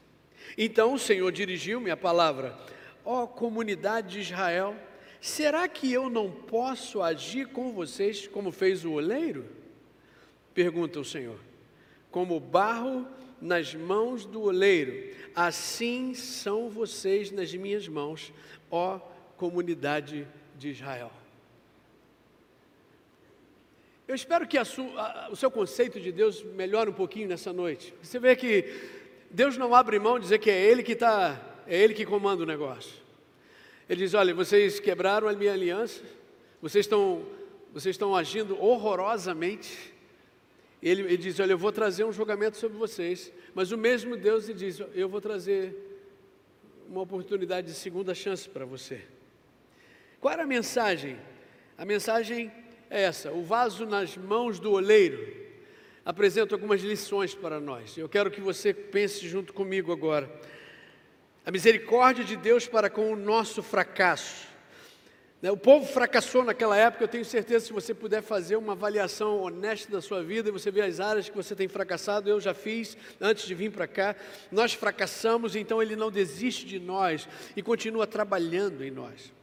Então 0.56 0.94
o 0.94 1.00
Senhor 1.00 1.32
dirigiu-me 1.32 1.90
a 1.90 1.98
palavra: 1.98 2.56
Ó 3.04 3.24
oh, 3.24 3.28
comunidade 3.28 4.10
de 4.10 4.20
Israel, 4.20 4.76
será 5.20 5.68
que 5.68 5.92
eu 5.92 6.08
não 6.08 6.30
posso 6.30 7.02
agir 7.02 7.48
com 7.48 7.74
vocês 7.74 8.28
como 8.28 8.52
fez 8.52 8.86
o 8.86 8.92
oleiro? 8.92 9.44
Pergunta 10.54 11.00
o 11.00 11.06
Senhor. 11.06 11.40
Como 12.12 12.40
barro 12.40 13.08
nas 13.42 13.74
mãos 13.74 14.26
do 14.26 14.44
oleiro, 14.44 15.16
assim 15.36 16.14
são 16.14 16.70
vocês 16.70 17.32
nas 17.32 17.54
minhas 17.54 17.88
mãos, 17.88 18.32
ó 18.70 19.00
comunidade 19.38 20.28
de 20.56 20.70
Israel. 20.70 21.12
Eu 24.08 24.14
espero 24.14 24.48
que 24.48 24.58
a 24.58 24.66
sua, 24.66 25.02
a, 25.02 25.30
o 25.32 25.36
seu 25.36 25.50
conceito 25.50 26.00
de 26.00 26.12
Deus 26.12 26.44
melhore 26.44 26.90
um 26.90 26.94
pouquinho 26.94 27.28
nessa 27.28 27.52
noite. 27.52 27.94
Você 28.04 28.20
vê 28.20 28.36
que 28.36 28.66
Deus 29.32 29.58
não 29.58 29.74
abre 29.74 29.98
mão 29.98 30.20
de 30.20 30.24
dizer 30.24 30.40
que 30.40 30.52
é 30.52 30.62
Ele 30.62 30.84
que 30.84 30.92
está, 30.92 31.42
é 31.66 31.78
Ele 31.78 31.94
que 31.94 32.06
comanda 32.06 32.44
o 32.44 32.46
negócio. 32.46 32.92
Ele 33.90 34.04
diz: 34.04 34.14
olha, 34.14 34.34
vocês 34.34 34.80
quebraram 34.80 35.28
a 35.28 35.34
minha 35.34 35.54
aliança, 35.54 36.04
vocês 36.62 36.86
estão, 36.86 37.26
vocês 37.74 37.96
estão 37.96 38.16
agindo 38.16 38.62
horrorosamente. 38.62 39.91
Ele, 40.82 41.04
ele 41.04 41.18
diz: 41.18 41.40
olha, 41.40 41.54
eu 41.54 41.58
vou 41.58 41.72
trazer 41.72 42.04
um 42.04 42.12
julgamento 42.12 42.58
sobre 42.58 42.78
vocês. 42.78 43.32
Mas 43.54 43.72
o 43.72 43.78
mesmo 43.78 44.18
Deus 44.18 44.48
lhe 44.48 44.54
diz: 44.54 44.80
eu 44.94 45.08
vou 45.08 45.22
trazer 45.22 45.76
uma 46.88 47.02
oportunidade 47.02 47.68
de 47.68 47.74
segunda 47.74 48.14
chance 48.16 48.50
para 48.50 48.66
você. 48.66 49.02
Qual 50.20 50.34
era 50.34 50.44
a 50.44 50.48
mensagem? 50.48 51.18
A 51.78 51.86
mensagem 51.86 52.52
é 52.90 53.04
essa: 53.04 53.32
o 53.32 53.44
vaso 53.44 53.86
nas 53.86 54.18
mãos 54.18 54.60
do 54.60 54.72
oleiro 54.72 55.42
apresenta 56.04 56.56
algumas 56.56 56.82
lições 56.82 57.34
para 57.36 57.60
nós. 57.60 57.98
Eu 57.98 58.10
quero 58.10 58.32
que 58.32 58.42
você 58.42 58.74
pense 58.74 59.28
junto 59.28 59.54
comigo 59.54 59.92
agora. 59.92 60.30
A 61.46 61.52
misericórdia 61.52 62.24
de 62.24 62.36
Deus 62.36 62.68
para 62.68 62.90
com 62.90 63.12
o 63.12 63.16
nosso 63.16 63.64
fracasso. 63.64 64.51
Né, 65.42 65.50
o 65.50 65.58
povo 65.58 65.86
fracassou 65.86 66.44
naquela 66.44 66.78
época. 66.78 67.04
Eu 67.04 67.08
tenho 67.08 67.26
certeza, 67.26 67.66
se 67.66 67.74
você 67.74 67.94
puder 67.94 68.22
fazer 68.22 68.56
uma 68.56 68.74
avaliação 68.74 69.42
honesta 69.42 69.92
da 69.92 70.02
sua 70.02 70.24
vida 70.24 70.50
e 70.50 70.52
você 70.52 70.70
ver 70.70 70.82
as 70.82 71.00
áreas 71.00 71.30
que 71.30 71.36
você 71.36 71.56
tem 71.56 71.68
fracassado, 71.68 72.30
eu 72.30 72.40
já 72.40 72.54
fiz 72.54 72.96
antes 73.20 73.48
de 73.48 73.56
vir 73.56 73.72
para 73.72 73.88
cá. 73.88 74.16
Nós 74.52 74.74
fracassamos, 74.74 75.56
então 75.56 75.82
Ele 75.82 75.96
não 75.96 76.12
desiste 76.12 76.66
de 76.66 76.80
nós 76.80 77.28
e 77.56 77.64
continua 77.64 78.06
trabalhando 78.06 78.84
em 78.84 78.92
nós. 78.92 79.34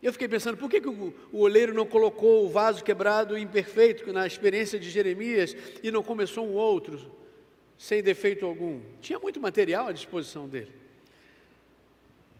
Eu 0.00 0.12
fiquei 0.12 0.28
pensando, 0.28 0.56
por 0.56 0.70
que, 0.70 0.80
que 0.80 0.88
o, 0.88 1.12
o 1.32 1.40
oleiro 1.40 1.74
não 1.74 1.84
colocou 1.84 2.44
o 2.44 2.48
vaso 2.48 2.84
quebrado 2.84 3.36
imperfeito 3.36 4.12
na 4.12 4.26
experiência 4.26 4.78
de 4.78 4.88
Jeremias 4.90 5.56
e 5.82 5.90
não 5.90 6.04
começou 6.04 6.46
um 6.46 6.54
outro, 6.54 7.00
sem 7.76 8.00
defeito 8.00 8.46
algum? 8.46 8.80
Tinha 9.00 9.18
muito 9.18 9.40
material 9.40 9.88
à 9.88 9.92
disposição 9.92 10.48
dele. 10.48 10.77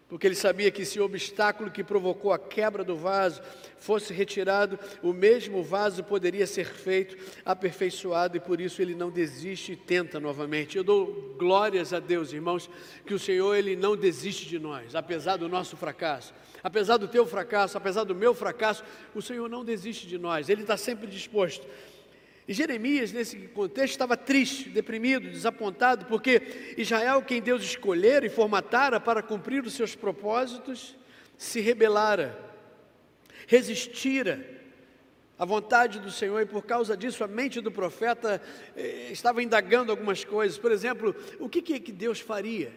Porque 0.08 0.26
ele 0.26 0.34
sabia 0.34 0.70
que 0.70 0.84
se 0.84 0.98
o 0.98 1.04
obstáculo 1.04 1.70
que 1.70 1.84
provocou 1.84 2.32
a 2.32 2.38
quebra 2.38 2.82
do 2.82 2.96
vaso 2.96 3.42
fosse 3.78 4.12
retirado, 4.12 4.78
o 5.02 5.12
mesmo 5.12 5.62
vaso 5.62 6.02
poderia 6.02 6.46
ser 6.46 6.66
feito 6.66 7.16
aperfeiçoado 7.44 8.36
e 8.36 8.40
por 8.40 8.60
isso 8.60 8.80
ele 8.80 8.94
não 8.94 9.10
desiste 9.10 9.72
e 9.72 9.76
tenta 9.76 10.18
novamente. 10.18 10.78
Eu 10.78 10.84
dou 10.84 11.34
glórias 11.38 11.92
a 11.92 12.00
Deus, 12.00 12.32
irmãos, 12.32 12.70
que 13.04 13.12
o 13.12 13.18
Senhor 13.18 13.54
ele 13.54 13.76
não 13.76 13.94
desiste 13.94 14.46
de 14.46 14.58
nós, 14.58 14.94
apesar 14.94 15.36
do 15.36 15.48
nosso 15.48 15.76
fracasso. 15.76 16.32
Apesar 16.62 16.96
do 16.96 17.06
teu 17.06 17.26
fracasso, 17.26 17.76
apesar 17.76 18.04
do 18.04 18.14
meu 18.14 18.34
fracasso, 18.34 18.82
o 19.14 19.22
Senhor 19.22 19.48
não 19.48 19.64
desiste 19.64 20.06
de 20.06 20.18
nós, 20.18 20.48
Ele 20.48 20.62
está 20.62 20.76
sempre 20.76 21.06
disposto 21.06 21.64
e 22.48 22.54
Jeremias, 22.54 23.12
nesse 23.12 23.36
contexto, 23.48 23.92
estava 23.92 24.16
triste, 24.16 24.70
deprimido, 24.70 25.28
desapontado, 25.28 26.06
porque 26.06 26.74
Israel, 26.78 27.20
quem 27.20 27.42
Deus 27.42 27.62
escolhera 27.62 28.24
e 28.24 28.30
formatara 28.30 28.98
para 28.98 29.22
cumprir 29.22 29.62
os 29.64 29.74
seus 29.74 29.94
propósitos, 29.94 30.96
se 31.36 31.60
rebelara, 31.60 32.42
resistira 33.46 34.42
à 35.38 35.44
vontade 35.44 36.00
do 36.00 36.10
Senhor, 36.10 36.40
e 36.40 36.46
por 36.46 36.64
causa 36.64 36.96
disso 36.96 37.22
a 37.22 37.28
mente 37.28 37.60
do 37.60 37.70
profeta 37.70 38.40
eh, 38.74 39.10
estava 39.12 39.42
indagando 39.42 39.92
algumas 39.92 40.24
coisas. 40.24 40.56
Por 40.56 40.72
exemplo, 40.72 41.14
o 41.38 41.50
que, 41.50 41.60
que 41.60 41.92
Deus 41.92 42.18
faria? 42.18 42.72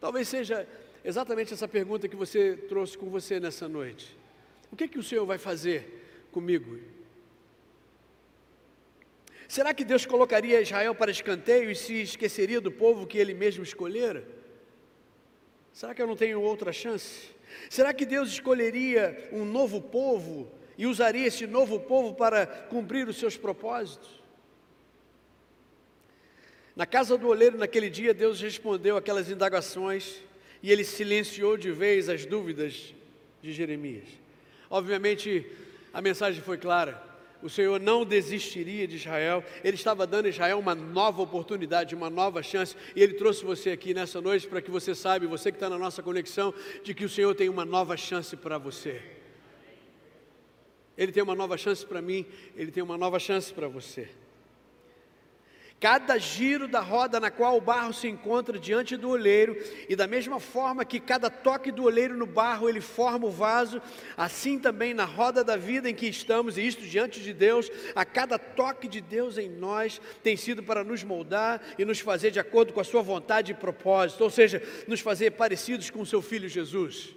Talvez 0.00 0.28
seja 0.28 0.66
exatamente 1.04 1.52
essa 1.52 1.68
pergunta 1.68 2.08
que 2.08 2.16
você 2.16 2.56
trouxe 2.56 2.96
com 2.96 3.10
você 3.10 3.38
nessa 3.38 3.68
noite. 3.68 4.16
O 4.72 4.76
que, 4.76 4.88
que 4.88 4.98
o 4.98 5.02
Senhor 5.02 5.26
vai 5.26 5.36
fazer 5.36 6.26
comigo? 6.32 6.93
Será 9.48 9.74
que 9.74 9.84
Deus 9.84 10.06
colocaria 10.06 10.60
Israel 10.60 10.94
para 10.94 11.10
escanteio 11.10 11.70
e 11.70 11.76
se 11.76 12.02
esqueceria 12.02 12.60
do 12.60 12.72
povo 12.72 13.06
que 13.06 13.18
ele 13.18 13.34
mesmo 13.34 13.62
escolhera? 13.62 14.26
Será 15.72 15.94
que 15.94 16.00
eu 16.00 16.06
não 16.06 16.16
tenho 16.16 16.40
outra 16.40 16.72
chance? 16.72 17.30
Será 17.68 17.92
que 17.92 18.06
Deus 18.06 18.30
escolheria 18.30 19.28
um 19.32 19.44
novo 19.44 19.80
povo 19.80 20.50
e 20.78 20.86
usaria 20.86 21.26
esse 21.26 21.46
novo 21.46 21.78
povo 21.80 22.14
para 22.14 22.46
cumprir 22.46 23.06
os 23.08 23.18
seus 23.18 23.36
propósitos? 23.36 24.22
Na 26.74 26.86
casa 26.86 27.16
do 27.16 27.28
oleiro, 27.28 27.56
naquele 27.56 27.88
dia, 27.88 28.12
Deus 28.12 28.40
respondeu 28.40 28.96
aquelas 28.96 29.30
indagações 29.30 30.20
e 30.62 30.72
ele 30.72 30.82
silenciou 30.82 31.56
de 31.56 31.70
vez 31.70 32.08
as 32.08 32.24
dúvidas 32.24 32.94
de 33.40 33.52
Jeremias. 33.52 34.08
Obviamente, 34.68 35.46
a 35.92 36.00
mensagem 36.00 36.42
foi 36.42 36.58
clara 36.58 37.13
o 37.44 37.50
Senhor 37.50 37.78
não 37.78 38.06
desistiria 38.06 38.88
de 38.88 38.96
Israel, 38.96 39.44
Ele 39.62 39.76
estava 39.76 40.06
dando 40.06 40.24
a 40.24 40.28
Israel 40.30 40.58
uma 40.58 40.74
nova 40.74 41.20
oportunidade, 41.20 41.94
uma 41.94 42.08
nova 42.08 42.42
chance, 42.42 42.74
e 42.96 43.02
Ele 43.02 43.12
trouxe 43.12 43.44
você 43.44 43.70
aqui 43.70 43.92
nessa 43.92 44.18
noite 44.18 44.48
para 44.48 44.62
que 44.62 44.70
você 44.70 44.94
saiba, 44.94 45.26
você 45.26 45.52
que 45.52 45.56
está 45.56 45.68
na 45.68 45.76
nossa 45.76 46.02
conexão, 46.02 46.54
de 46.82 46.94
que 46.94 47.04
o 47.04 47.08
Senhor 47.08 47.34
tem 47.34 47.50
uma 47.50 47.66
nova 47.66 47.98
chance 47.98 48.34
para 48.34 48.56
você. 48.56 49.02
Ele 50.96 51.12
tem 51.12 51.22
uma 51.22 51.34
nova 51.34 51.58
chance 51.58 51.84
para 51.84 52.00
mim, 52.00 52.24
Ele 52.56 52.72
tem 52.72 52.82
uma 52.82 52.96
nova 52.96 53.18
chance 53.18 53.52
para 53.52 53.68
você. 53.68 54.08
Cada 55.80 56.16
giro 56.16 56.66
da 56.66 56.80
roda 56.80 57.20
na 57.20 57.30
qual 57.30 57.58
o 57.58 57.60
barro 57.60 57.92
se 57.92 58.08
encontra 58.08 58.58
diante 58.58 58.96
do 58.96 59.10
olheiro, 59.10 59.56
e 59.88 59.94
da 59.94 60.06
mesma 60.06 60.40
forma 60.40 60.84
que 60.84 60.98
cada 60.98 61.28
toque 61.28 61.70
do 61.70 61.82
olheiro 61.82 62.16
no 62.16 62.24
barro 62.24 62.68
ele 62.68 62.80
forma 62.80 63.26
o 63.26 63.30
vaso, 63.30 63.82
assim 64.16 64.58
também 64.58 64.94
na 64.94 65.04
roda 65.04 65.44
da 65.44 65.56
vida 65.56 65.90
em 65.90 65.94
que 65.94 66.06
estamos, 66.06 66.56
e 66.56 66.66
isto 66.66 66.82
diante 66.82 67.20
de 67.20 67.34
Deus, 67.34 67.70
a 67.94 68.04
cada 68.04 68.38
toque 68.38 68.88
de 68.88 69.00
Deus 69.00 69.36
em 69.36 69.50
nós 69.50 70.00
tem 70.22 70.36
sido 70.36 70.62
para 70.62 70.82
nos 70.82 71.02
moldar 71.02 71.60
e 71.78 71.84
nos 71.84 72.00
fazer 72.00 72.30
de 72.30 72.40
acordo 72.40 72.72
com 72.72 72.80
a 72.80 72.84
Sua 72.84 73.02
vontade 73.02 73.52
e 73.52 73.54
propósito, 73.54 74.24
ou 74.24 74.30
seja, 74.30 74.62
nos 74.88 75.00
fazer 75.00 75.32
parecidos 75.32 75.90
com 75.90 76.00
o 76.00 76.06
Seu 76.06 76.22
Filho 76.22 76.48
Jesus. 76.48 77.14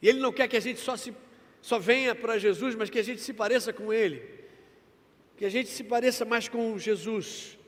E 0.00 0.08
Ele 0.08 0.20
não 0.20 0.32
quer 0.32 0.46
que 0.46 0.56
a 0.56 0.60
gente 0.60 0.78
só, 0.78 0.96
se, 0.96 1.12
só 1.60 1.80
venha 1.80 2.14
para 2.14 2.38
Jesus, 2.38 2.76
mas 2.76 2.90
que 2.90 2.98
a 2.98 3.04
gente 3.04 3.22
se 3.22 3.32
pareça 3.32 3.72
com 3.72 3.92
Ele 3.92 4.43
que 5.36 5.44
a 5.44 5.48
gente 5.48 5.68
se 5.68 5.82
pareça 5.82 6.24
mais 6.24 6.48
com 6.48 6.78
Jesus. 6.78 7.58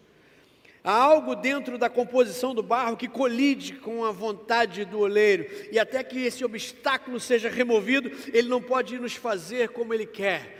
Há 0.85 0.93
algo 0.93 1.35
dentro 1.35 1.77
da 1.77 1.91
composição 1.91 2.55
do 2.55 2.63
barro 2.63 2.97
que 2.97 3.09
colide 3.09 3.75
com 3.75 4.05
a 4.05 4.13
vontade 4.13 4.85
do 4.85 5.01
oleiro, 5.01 5.45
e 5.73 5.81
até 5.81 6.05
que 6.05 6.25
esse 6.25 6.45
obstáculo 6.45 7.19
seja 7.19 7.49
removido, 7.49 8.09
ele 8.33 8.49
não 8.49 8.63
pode 8.63 8.97
nos 8.99 9.17
fazer 9.17 9.71
como 9.71 9.93
ele 9.93 10.07
quer. 10.07 10.57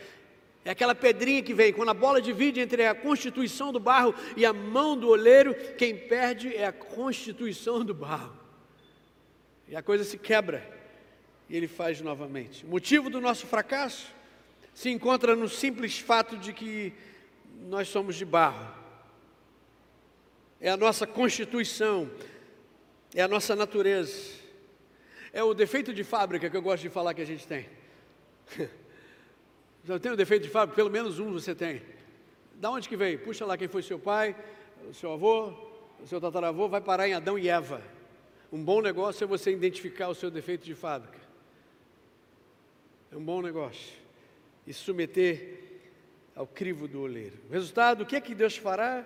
É 0.65 0.71
aquela 0.71 0.97
pedrinha 0.97 1.45
que 1.45 1.55
vem, 1.55 1.73
quando 1.73 1.91
a 1.91 1.95
bola 1.95 2.21
divide 2.21 2.59
entre 2.59 2.85
a 2.85 2.93
constituição 2.93 3.73
do 3.73 3.79
barro 3.79 4.13
e 4.37 4.45
a 4.45 4.53
mão 4.53 4.99
do 4.99 5.11
oleiro, 5.11 5.55
quem 5.79 5.97
perde 5.97 6.53
é 6.53 6.67
a 6.67 6.73
constituição 6.73 7.85
do 7.85 7.95
barro. 7.95 8.37
E 9.69 9.77
a 9.77 9.83
coisa 9.83 10.03
se 10.03 10.19
quebra, 10.19 10.69
e 11.49 11.57
ele 11.57 11.69
faz 11.69 12.01
novamente. 12.01 12.65
O 12.65 12.69
motivo 12.69 13.09
do 13.09 13.21
nosso 13.21 13.47
fracasso 13.47 14.16
se 14.77 14.91
encontra 14.91 15.35
no 15.35 15.49
simples 15.49 15.99
fato 15.99 16.37
de 16.37 16.53
que 16.53 16.93
nós 17.63 17.89
somos 17.89 18.15
de 18.15 18.27
barro. 18.27 18.75
É 20.61 20.69
a 20.69 20.77
nossa 20.77 21.07
constituição, 21.07 22.11
é 23.15 23.23
a 23.23 23.27
nossa 23.27 23.57
natureza. 23.57 24.35
É 25.33 25.43
o 25.43 25.55
defeito 25.55 25.95
de 25.95 26.05
fábrica 26.05 26.51
que 26.51 26.57
eu 26.59 26.61
gosto 26.61 26.83
de 26.83 26.91
falar 26.91 27.15
que 27.15 27.23
a 27.23 27.27
gente 27.27 27.47
tem. 27.47 27.67
Já 29.83 29.99
tem 29.99 30.13
o 30.13 30.17
defeito 30.17 30.43
de 30.43 30.51
fábrica? 30.51 30.77
Pelo 30.77 30.91
menos 30.91 31.19
um 31.19 31.33
você 31.33 31.55
tem. 31.55 31.81
Da 32.57 32.71
onde 32.71 32.87
que 32.87 32.99
veio? 32.99 33.19
Puxa 33.21 33.47
lá 33.47 33.57
quem 33.57 33.69
foi 33.69 33.83
seu 33.83 33.99
pai, 33.99 34.37
seu 34.93 35.11
avô, 35.11 35.55
seu 36.05 36.21
tataravô, 36.21 36.69
vai 36.69 36.83
parar 36.83 37.09
em 37.09 37.15
Adão 37.15 37.39
e 37.39 37.49
Eva. 37.49 37.81
Um 38.53 38.63
bom 38.63 38.83
negócio 38.83 39.25
é 39.25 39.27
você 39.27 39.51
identificar 39.51 40.09
o 40.09 40.15
seu 40.15 40.31
defeito 40.31 40.67
de 40.67 40.75
fábrica. 40.75 41.19
É 43.11 43.17
um 43.17 43.25
bom 43.25 43.41
negócio 43.41 44.05
e 44.67 44.73
submeter 44.73 45.65
ao 46.35 46.47
crivo 46.47 46.87
do 46.87 47.01
oleiro. 47.01 47.39
O 47.49 47.53
resultado, 47.53 48.03
o 48.03 48.07
que 48.07 48.17
é 48.17 48.21
que 48.21 48.35
Deus 48.35 48.57
fará? 48.57 49.05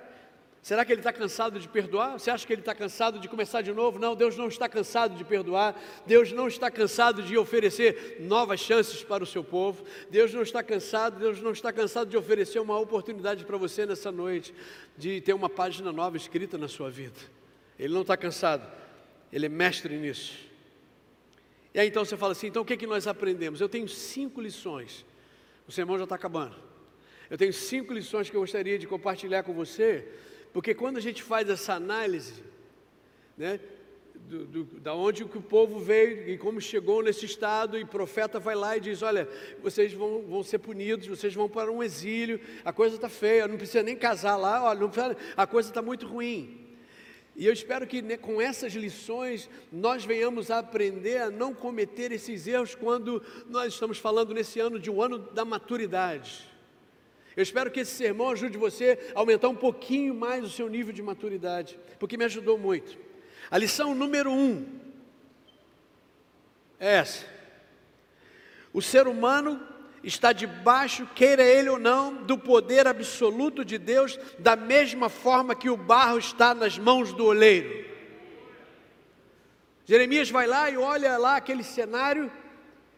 Será 0.63 0.85
que 0.85 0.93
ele 0.93 1.01
está 1.01 1.13
cansado 1.13 1.59
de 1.59 1.67
perdoar? 1.67 2.19
Você 2.19 2.31
acha 2.31 2.47
que 2.47 2.53
ele 2.53 2.61
está 2.61 2.75
cansado 2.75 3.19
de 3.19 3.29
começar 3.29 3.63
de 3.63 3.73
novo? 3.73 3.99
Não, 3.99 4.15
Deus 4.15 4.37
não 4.37 4.47
está 4.47 4.69
cansado 4.69 5.17
de 5.17 5.25
perdoar. 5.25 5.75
Deus 6.05 6.33
não 6.33 6.49
está 6.49 6.71
cansado 6.71 7.23
de 7.23 7.39
oferecer 7.39 8.19
novas 8.21 8.61
chances 8.61 9.03
para 9.03 9.25
o 9.25 9.27
seu 9.27 9.43
povo. 9.43 9.85
Deus 10.11 10.35
não 10.35 10.43
está 10.43 10.63
cansado, 10.63 11.19
Deus 11.19 11.41
não 11.41 11.53
está 11.53 11.73
cansado 11.73 12.11
de 12.11 12.17
oferecer 12.17 12.59
uma 12.59 12.79
oportunidade 12.79 13.47
para 13.47 13.57
você 13.57 13.87
nessa 13.87 14.13
noite 14.13 14.55
de 14.99 15.23
ter 15.23 15.33
uma 15.33 15.49
página 15.49 15.93
nova 15.93 16.19
escrita 16.19 16.59
na 16.59 16.69
sua 16.69 16.91
vida. 16.91 17.19
Ele 17.79 17.95
não 17.95 18.03
está 18.03 18.17
cansado. 18.17 18.71
Ele 19.33 19.47
é 19.47 19.49
mestre 19.49 19.97
nisso. 19.97 20.37
E 21.73 21.81
aí 21.81 21.89
então 21.89 22.05
você 22.05 22.19
fala 22.19 22.33
assim: 22.33 22.49
então 22.49 22.61
o 22.61 22.65
que, 22.67 22.75
é 22.75 22.77
que 22.77 22.87
nós 22.87 23.07
aprendemos? 23.07 23.63
Eu 23.63 23.69
tenho 23.69 23.89
cinco 23.89 24.43
lições 24.43 25.07
o 25.71 25.73
sermão 25.73 25.97
já 25.97 26.03
está 26.03 26.17
acabando. 26.17 26.57
Eu 27.31 27.39
tenho 27.39 27.53
cinco 27.53 27.93
lições 27.93 28.29
que 28.29 28.37
eu 28.37 28.41
gostaria 28.41 28.77
de 28.77 28.89
compartilhar 28.89 29.45
com 29.45 29.53
você, 29.53 30.05
porque 30.53 30.75
quando 30.75 30.97
a 30.97 31.01
gente 31.01 31.23
faz 31.23 31.49
essa 31.49 31.75
análise, 31.75 32.43
né, 33.39 33.61
do, 34.17 34.47
do, 34.47 34.65
da 34.81 34.97
onde 34.97 35.23
o 35.23 35.29
que 35.29 35.39
o 35.39 35.43
povo 35.43 35.79
veio 35.79 36.29
e 36.29 36.37
como 36.37 36.61
chegou 36.61 37.05
nesse 37.05 37.25
estado, 37.25 37.79
e 37.79 37.85
profeta 37.85 38.41
vai 38.41 38.57
lá 38.57 38.77
e 38.77 38.81
diz: 38.81 39.01
Olha, 39.01 39.29
vocês 39.63 39.93
vão, 39.93 40.23
vão 40.23 40.43
ser 40.43 40.59
punidos, 40.59 41.07
vocês 41.07 41.33
vão 41.33 41.49
para 41.49 41.71
um 41.71 41.85
exílio, 41.85 42.41
a 42.65 42.73
coisa 42.73 42.97
está 42.97 43.09
feia, 43.09 43.47
não 43.47 43.57
precisa 43.57 43.85
nem 43.85 43.95
casar 43.95 44.35
lá, 44.35 44.65
olha, 44.65 44.91
a 45.37 45.47
coisa 45.47 45.69
está 45.69 45.81
muito 45.81 46.05
ruim. 46.05 46.60
E 47.41 47.47
eu 47.47 47.55
espero 47.55 47.87
que 47.87 48.03
né, 48.03 48.19
com 48.19 48.39
essas 48.39 48.75
lições 48.75 49.49
nós 49.73 50.05
venhamos 50.05 50.51
a 50.51 50.59
aprender 50.59 51.23
a 51.23 51.31
não 51.31 51.55
cometer 51.55 52.13
esses 52.13 52.47
erros 52.47 52.75
quando 52.75 53.25
nós 53.49 53.73
estamos 53.73 53.97
falando 53.97 54.35
nesse 54.35 54.61
ano 54.61 54.79
de 54.79 54.91
um 54.91 55.01
ano 55.01 55.19
da 55.19 55.43
maturidade. 55.43 56.47
Eu 57.35 57.43
espero 57.43 57.71
que 57.71 57.81
esse 57.81 57.93
sermão 57.93 58.29
ajude 58.29 58.59
você 58.59 59.13
a 59.15 59.21
aumentar 59.21 59.49
um 59.49 59.57
pouquinho 59.57 60.15
mais 60.15 60.45
o 60.45 60.51
seu 60.51 60.69
nível 60.69 60.93
de 60.93 61.01
maturidade, 61.01 61.81
porque 61.99 62.19
me 62.19 62.27
ajudou 62.27 62.59
muito. 62.59 62.99
A 63.51 63.57
lição 63.57 63.95
número 63.95 64.31
um 64.31 64.79
é 66.79 66.97
essa: 66.97 67.25
o 68.71 68.83
ser 68.83 69.09
humano 69.09 69.67
está 70.03 70.33
debaixo, 70.33 71.09
queira 71.15 71.43
ele 71.43 71.69
ou 71.69 71.79
não, 71.79 72.23
do 72.23 72.39
poder 72.39 72.87
absoluto 72.87 73.65
de 73.65 73.79
Deus, 73.79 74.19
da 74.39 74.57
mesma 74.57 75.09
forma 75.09 75.55
que 75.55 75.69
o 75.69 75.77
barro 75.77 76.19
está 76.19 76.55
nas 76.55 76.79
mãos 76.79 77.13
do 77.13 77.27
oleiro. 77.27 77.85
Jeremias 79.85 80.31
vai 80.31 80.47
lá 80.47 80.71
e 80.71 80.77
olha 80.77 81.19
lá 81.19 81.37
aquele 81.37 81.65
cenário, 81.65 82.31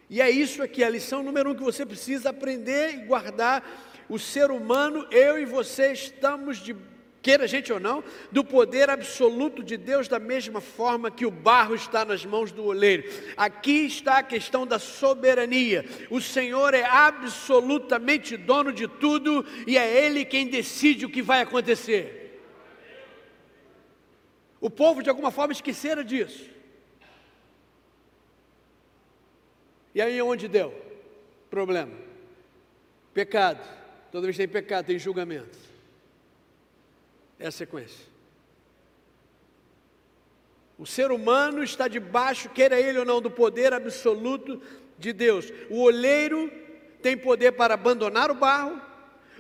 e 0.09 0.21
é 0.21 0.31
isso 0.31 0.63
aqui, 0.63 0.85
a 0.85 0.91
lição 0.91 1.23
número 1.23 1.51
um 1.51 1.55
que 1.55 1.63
você 1.63 1.87
precisa 1.87 2.31
aprender 2.31 2.95
e 2.95 3.05
guardar. 3.07 3.65
O 4.09 4.19
ser 4.19 4.51
humano, 4.51 5.07
eu 5.11 5.39
e 5.39 5.47
você, 5.47 5.93
estamos 5.93 6.59
de 6.59 6.77
queira 7.23 7.45
a 7.45 7.47
gente 7.47 7.73
ou 7.73 7.79
não, 7.79 8.03
do 8.33 8.45
poder 8.45 8.91
absoluto 8.91 9.63
de 9.63 9.77
Deus, 9.77 10.09
da 10.09 10.19
mesma 10.19 10.61
forma 10.61 11.11
que 11.11 11.25
o 11.25 11.31
barro 11.31 11.75
está 11.75 12.05
nas 12.05 12.27
mãos 12.27 12.51
do 12.51 12.65
oleiro. 12.65 13.09
Aqui 13.37 13.87
está 13.87 14.19
a 14.19 14.23
questão 14.23 14.67
da 14.67 14.79
soberania. 14.79 15.85
O 16.11 16.21
Senhor 16.21 16.75
é 16.75 16.85
absolutamente 16.85 18.37
dono 18.37 18.73
de 18.73 18.89
tudo 18.89 19.47
e 19.67 19.79
é 19.79 20.05
Ele 20.05 20.25
quem 20.25 20.49
decide 20.49 21.07
o 21.07 21.11
que 21.11 21.23
vai 21.23 21.41
acontecer. 21.41 22.41
O 24.61 24.69
povo, 24.69 25.03
de 25.03 25.09
alguma 25.09 25.31
forma, 25.31 25.53
esquecera 25.53 26.05
disso. 26.05 26.51
E 29.95 30.03
aí 30.03 30.21
onde 30.21 30.49
deu? 30.49 30.75
Problema. 31.51 31.93
Pecado. 33.15 33.61
Toda 34.11 34.27
vez 34.27 34.37
que 34.37 34.43
tem 34.43 34.49
pecado, 34.49 34.87
tem 34.87 34.99
julgamento. 34.99 35.72
É 37.43 37.49
a 37.49 37.51
sequência. 37.51 38.07
O 40.79 40.87
ser 40.87 41.11
humano 41.11 41.61
está 41.61 41.89
debaixo, 41.89 42.49
queira 42.49 42.81
ele 42.81 43.01
ou 43.01 43.05
não, 43.05 43.21
do 43.21 43.33
poder 43.33 43.73
absoluto 43.73 44.63
de 44.97 45.13
Deus. 45.13 45.53
O 45.69 45.83
olheiro 45.83 46.49
tem 47.03 47.19
poder 47.19 47.51
para 47.53 47.75
abandonar 47.75 48.31
o 48.31 48.35
barro, 48.35 48.81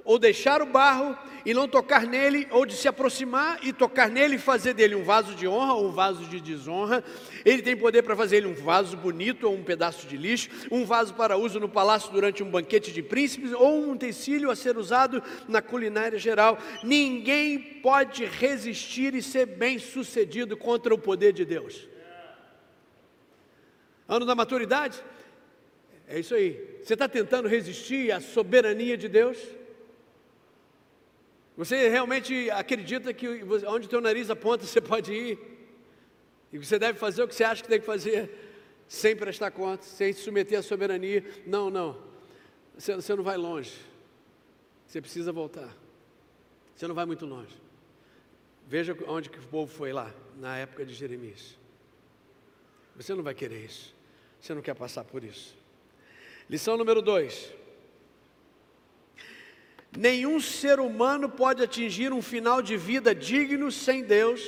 ou 0.05 0.19
deixar 0.19 0.61
o 0.63 0.67
barro 0.67 1.17
e 1.45 1.53
não 1.53 1.67
tocar 1.67 2.07
nele, 2.07 2.47
ou 2.51 2.65
de 2.65 2.75
se 2.75 2.87
aproximar 2.87 3.59
e 3.63 3.73
tocar 3.73 4.09
nele 4.09 4.37
e 4.37 4.39
fazer 4.39 4.75
dele 4.75 4.95
um 4.95 5.03
vaso 5.03 5.35
de 5.35 5.47
honra 5.49 5.75
ou 5.75 5.89
um 5.89 5.93
vaso 5.93 6.25
de 6.25 6.41
desonra. 6.41 7.03
Ele 7.45 7.63
tem 7.63 7.77
poder 7.77 8.03
para 8.03 8.17
fazer 8.17 8.37
ele 8.37 8.47
um 8.47 8.55
vaso 8.55 8.97
bonito 8.97 9.47
ou 9.47 9.55
um 9.55 9.63
pedaço 9.63 10.07
de 10.07 10.17
lixo, 10.17 10.49
um 10.71 10.85
vaso 10.85 11.15
para 11.15 11.37
uso 11.37 11.59
no 11.59 11.69
palácio 11.69 12.13
durante 12.13 12.43
um 12.43 12.51
banquete 12.51 12.93
de 12.93 13.03
príncipes 13.03 13.53
ou 13.53 13.83
um 13.83 13.93
utensílio 13.93 14.51
a 14.51 14.57
ser 14.57 14.77
usado 14.77 15.23
na 15.49 15.61
culinária 15.61 16.19
geral. 16.19 16.59
Ninguém 16.85 17.59
pode 17.59 18.25
resistir 18.25 19.15
e 19.15 19.23
ser 19.23 19.47
bem 19.47 19.79
sucedido 19.79 20.57
contra 20.57 20.95
o 20.95 20.99
poder 20.99 21.33
de 21.33 21.45
Deus. 21.45 21.89
Ano 24.09 24.27
da 24.27 24.35
maturidade? 24.35 25.03
É 26.07 26.21
isso 26.21 26.35
aí. 26.35 26.79
Você 26.83 26.93
está 26.93 27.09
tentando 27.09 27.49
resistir 27.49 28.13
à 28.13 28.21
soberania 28.21 28.97
de 28.97 29.09
Deus? 29.09 29.39
Você 31.57 31.89
realmente 31.89 32.51
acredita 32.51 33.13
que 33.13 33.29
onde 33.67 33.89
teu 33.89 34.01
nariz 34.01 34.31
aponta 34.31 34.65
você 34.67 34.81
pode 34.81 35.13
ir? 35.13 35.39
E 36.53 36.59
você 36.59 36.79
deve 36.79 36.99
fazer 36.99 37.23
o 37.23 37.29
que 37.29 37.35
você 37.35 37.45
acha 37.45 37.63
que 37.63 37.69
tem 37.69 37.81
que 37.81 37.87
fazer, 37.87 38.31
sem 38.87 39.17
prestar 39.17 39.51
conta, 39.51 39.85
sem 39.85 40.13
se 40.13 40.21
submeter 40.21 40.59
à 40.59 40.63
soberania. 40.63 41.25
Não, 41.47 41.71
não. 41.71 41.99
Você, 42.77 42.95
você 42.95 43.15
não 43.15 43.25
vai 43.25 43.37
longe. 43.37 43.73
Você 44.87 45.01
precisa 45.01 45.33
voltar. 45.33 45.75
Você 46.75 46.87
não 46.87 46.95
vai 46.95 47.07
muito 47.07 47.25
longe. 47.25 47.55
Veja 48.67 48.97
onde 49.07 49.31
que 49.31 49.39
o 49.39 49.47
povo 49.49 49.73
foi 49.73 49.93
lá, 49.93 50.13
na 50.37 50.59
época 50.59 50.85
de 50.85 50.95
Jeremias. 50.95 51.57
Você 52.97 53.15
não 53.15 53.23
vai 53.23 53.35
querer 53.35 53.65
isso. 53.65 53.95
Você 54.41 54.55
não 54.55 54.63
quer 54.63 54.75
passar 54.75 55.05
por 55.05 55.25
isso. 55.25 55.57
Lição 56.49 56.77
número 56.77 57.01
dois. 57.01 57.53
Nenhum 59.97 60.41
ser 60.41 60.81
humano 60.81 61.29
pode 61.29 61.63
atingir 61.63 62.13
um 62.13 62.23
final 62.23 62.63
de 62.63 62.77
vida 62.77 63.15
digno 63.15 63.71
sem 63.71 64.03
Deus, 64.03 64.41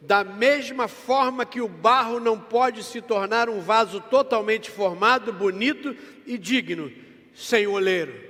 da 0.00 0.22
mesma 0.22 0.86
forma 0.86 1.44
que 1.44 1.60
o 1.60 1.68
barro 1.68 2.20
não 2.20 2.38
pode 2.38 2.84
se 2.84 3.02
tornar 3.02 3.48
um 3.48 3.60
vaso 3.60 4.00
totalmente 4.00 4.70
formado, 4.70 5.32
bonito 5.32 5.96
e 6.24 6.38
digno 6.38 6.92
sem 7.34 7.66
o 7.66 7.72
oleiro. 7.72 8.28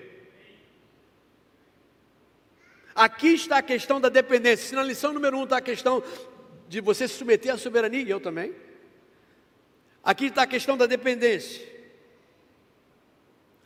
Aqui 2.94 3.28
está 3.28 3.58
a 3.58 3.62
questão 3.62 4.00
da 4.00 4.08
dependência. 4.08 4.66
Se 4.66 4.74
na 4.74 4.82
lição 4.82 5.12
número 5.12 5.36
um 5.38 5.44
está 5.44 5.58
a 5.58 5.62
questão 5.62 6.02
de 6.68 6.80
você 6.80 7.06
se 7.06 7.14
submeter 7.14 7.54
à 7.54 7.58
soberania, 7.58 8.02
e 8.02 8.10
eu 8.10 8.18
também. 8.18 8.52
Aqui 10.02 10.26
está 10.26 10.42
a 10.42 10.46
questão 10.46 10.76
da 10.76 10.86
dependência. 10.86 11.77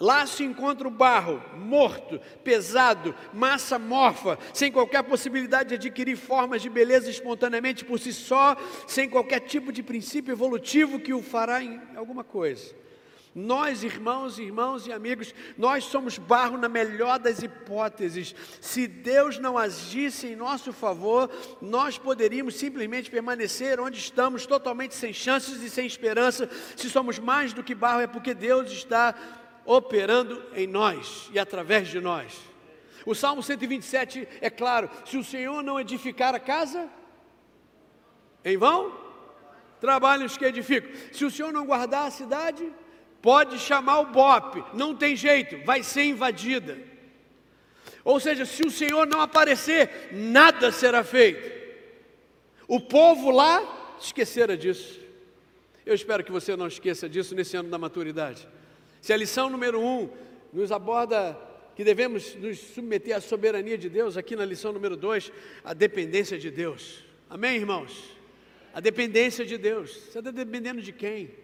Lá 0.03 0.27
se 0.27 0.43
encontra 0.43 0.89
o 0.89 0.91
barro, 0.91 1.41
morto, 1.57 2.21
pesado, 2.43 3.15
massa 3.33 3.79
morfa, 3.79 4.37
sem 4.53 4.73
qualquer 4.73 5.05
possibilidade 5.05 5.69
de 5.69 5.75
adquirir 5.77 6.17
formas 6.17 6.61
de 6.61 6.69
beleza 6.69 7.09
espontaneamente 7.09 7.85
por 7.85 8.01
si 8.01 8.13
só, 8.13 8.57
sem 8.89 9.09
qualquer 9.09 9.39
tipo 9.39 9.71
de 9.71 9.81
princípio 9.81 10.33
evolutivo 10.33 10.99
que 10.99 11.15
o 11.15 11.23
fará 11.23 11.63
em 11.63 11.81
alguma 11.95 12.25
coisa. 12.25 12.75
Nós, 13.33 13.85
irmãos, 13.85 14.41
irmãos 14.41 14.89
e 14.89 14.93
amigos, 14.93 15.33
nós 15.57 15.85
somos 15.85 16.19
barro 16.19 16.59
na 16.59 16.69
melhor 16.69 17.21
das 17.21 17.41
hipóteses. 17.41 18.35
Se 18.61 18.89
Deus 18.89 19.39
não 19.39 19.57
agisse 19.57 20.27
em 20.27 20.37
nosso 20.37 20.73
favor, 20.73 21.31
nós 21.61 21.97
poderíamos 21.97 22.57
simplesmente 22.57 23.09
permanecer 23.09 23.79
onde 23.79 23.99
estamos, 23.99 24.47
totalmente 24.47 24.97
sem 24.97 25.13
chances 25.13 25.63
e 25.63 25.71
sem 25.71 25.87
esperança. 25.87 26.51
Se 26.77 26.91
somos 26.91 27.21
mais 27.21 27.53
do 27.53 27.63
que 27.63 27.75
barro, 27.75 28.01
é 28.01 28.09
porque 28.09 28.35
Deus 28.35 28.71
está 28.73 29.15
operando 29.65 30.43
em 30.55 30.67
nós 30.67 31.31
e 31.33 31.39
através 31.39 31.89
de 31.89 32.01
nós. 32.01 32.39
O 33.05 33.15
Salmo 33.15 33.43
127 33.43 34.29
é 34.41 34.51
claro: 34.51 34.89
se 35.05 35.17
o 35.17 35.25
Senhor 35.25 35.63
não 35.63 35.81
edificar 35.81 36.35
a 36.35 36.41
casa, 36.41 36.89
em 38.45 38.57
vão, 38.57 38.93
trabalham 39.81 40.27
os 40.27 40.37
que 40.37 40.45
edificam. 40.45 40.91
Se 41.13 41.25
o 41.25 41.31
Senhor 41.31 41.53
não 41.53 41.67
guardar 41.67 42.07
a 42.07 42.11
cidade, 42.11 42.71
pode 43.21 43.59
chamar 43.59 44.01
o 44.01 44.07
BOP, 44.07 44.65
não 44.75 44.95
tem 44.95 45.17
jeito, 45.17 45.65
vai 45.65 45.83
ser 45.83 46.05
invadida. 46.05 46.79
Ou 48.05 48.19
seja, 48.19 48.45
se 48.45 48.65
o 48.67 48.71
Senhor 48.71 49.07
não 49.07 49.21
aparecer, 49.21 50.09
nada 50.13 50.73
será 50.73 51.05
feito. 51.05 51.63
O 52.67 52.81
povo 52.81 53.31
lá 53.31 53.97
esquecera 54.01 54.57
disso. 54.57 55.01
Eu 55.85 55.95
espero 55.95 56.25
que 56.25 56.33
você 56.33 56.57
não 56.57 56.67
esqueça 56.67 57.09
disso 57.09 57.35
nesse 57.35 57.57
ano 57.57 57.69
da 57.69 57.79
maturidade. 57.79 58.49
Se 59.03 59.13
a 59.13 59.17
lição 59.17 59.51
número 59.51 59.81
um 59.81 60.09
nos 60.53 60.71
aborda 60.71 61.37
que 61.75 61.83
devemos 61.83 62.37
nos 62.37 62.57
submeter 62.61 63.17
à 63.17 63.21
soberania 63.21 63.77
de 63.77 63.89
Deus, 63.89 64.17
aqui 64.17 64.37
na 64.37 64.45
lição 64.45 64.73
número 64.73 64.97
dois, 64.97 65.33
a 65.65 65.75
dependência 65.75 66.39
de 66.39 66.53
Deus. 66.53 67.05
Amém, 67.29 67.57
irmãos? 67.57 68.17
A 68.73 68.79
dependência 68.79 69.45
de 69.45 69.59
Deus. 69.59 69.91
Você 69.91 70.19
está 70.21 70.31
dependendo 70.31 70.81
de 70.81 70.93
quem? 70.93 71.35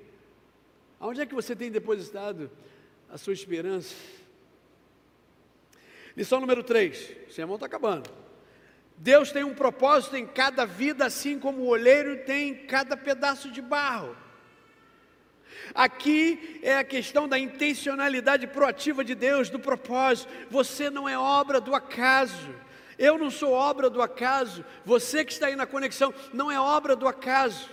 Aonde 1.01 1.21
é 1.21 1.27
que 1.27 1.35
você 1.35 1.57
tem 1.57 1.68
depositado 1.68 2.49
a 3.11 3.18
sua 3.18 3.33
esperança? 3.33 3.92
Lição 6.16 6.38
número 6.38 6.62
3, 6.62 7.16
o 7.29 7.33
sermão 7.33 7.57
está 7.57 7.66
acabando. 7.66 8.09
Deus 8.97 9.33
tem 9.33 9.42
um 9.42 9.55
propósito 9.55 10.16
em 10.16 10.27
cada 10.27 10.64
vida, 10.64 11.07
assim 11.07 11.40
como 11.40 11.62
o 11.62 11.66
olheiro 11.66 12.25
tem 12.25 12.51
em 12.51 12.55
cada 12.68 12.97
pedaço 12.97 13.51
de 13.51 13.61
barro. 13.61 14.16
Aqui 15.74 16.61
é 16.62 16.78
a 16.78 16.85
questão 16.85 17.28
da 17.28 17.38
intencionalidade 17.38 18.46
proativa 18.46 19.04
de 19.04 19.14
Deus, 19.14 19.50
do 19.50 19.59
propósito. 19.59 20.31
Você 20.50 20.90
não 20.90 21.09
é 21.09 21.18
obra 21.18 21.61
do 21.61 21.74
acaso. 21.74 22.54
Eu 22.98 23.16
não 23.16 23.31
sou 23.31 23.52
obra 23.52 23.88
do 23.88 24.02
acaso. 24.02 24.64
Você 24.85 25.24
que 25.24 25.33
está 25.33 25.46
aí 25.46 25.57
na 25.57 25.66
conexão 25.66 26.12
não 26.33 26.50
é 26.50 26.59
obra 26.61 26.96
do 26.96 27.07
acaso. 27.07 27.68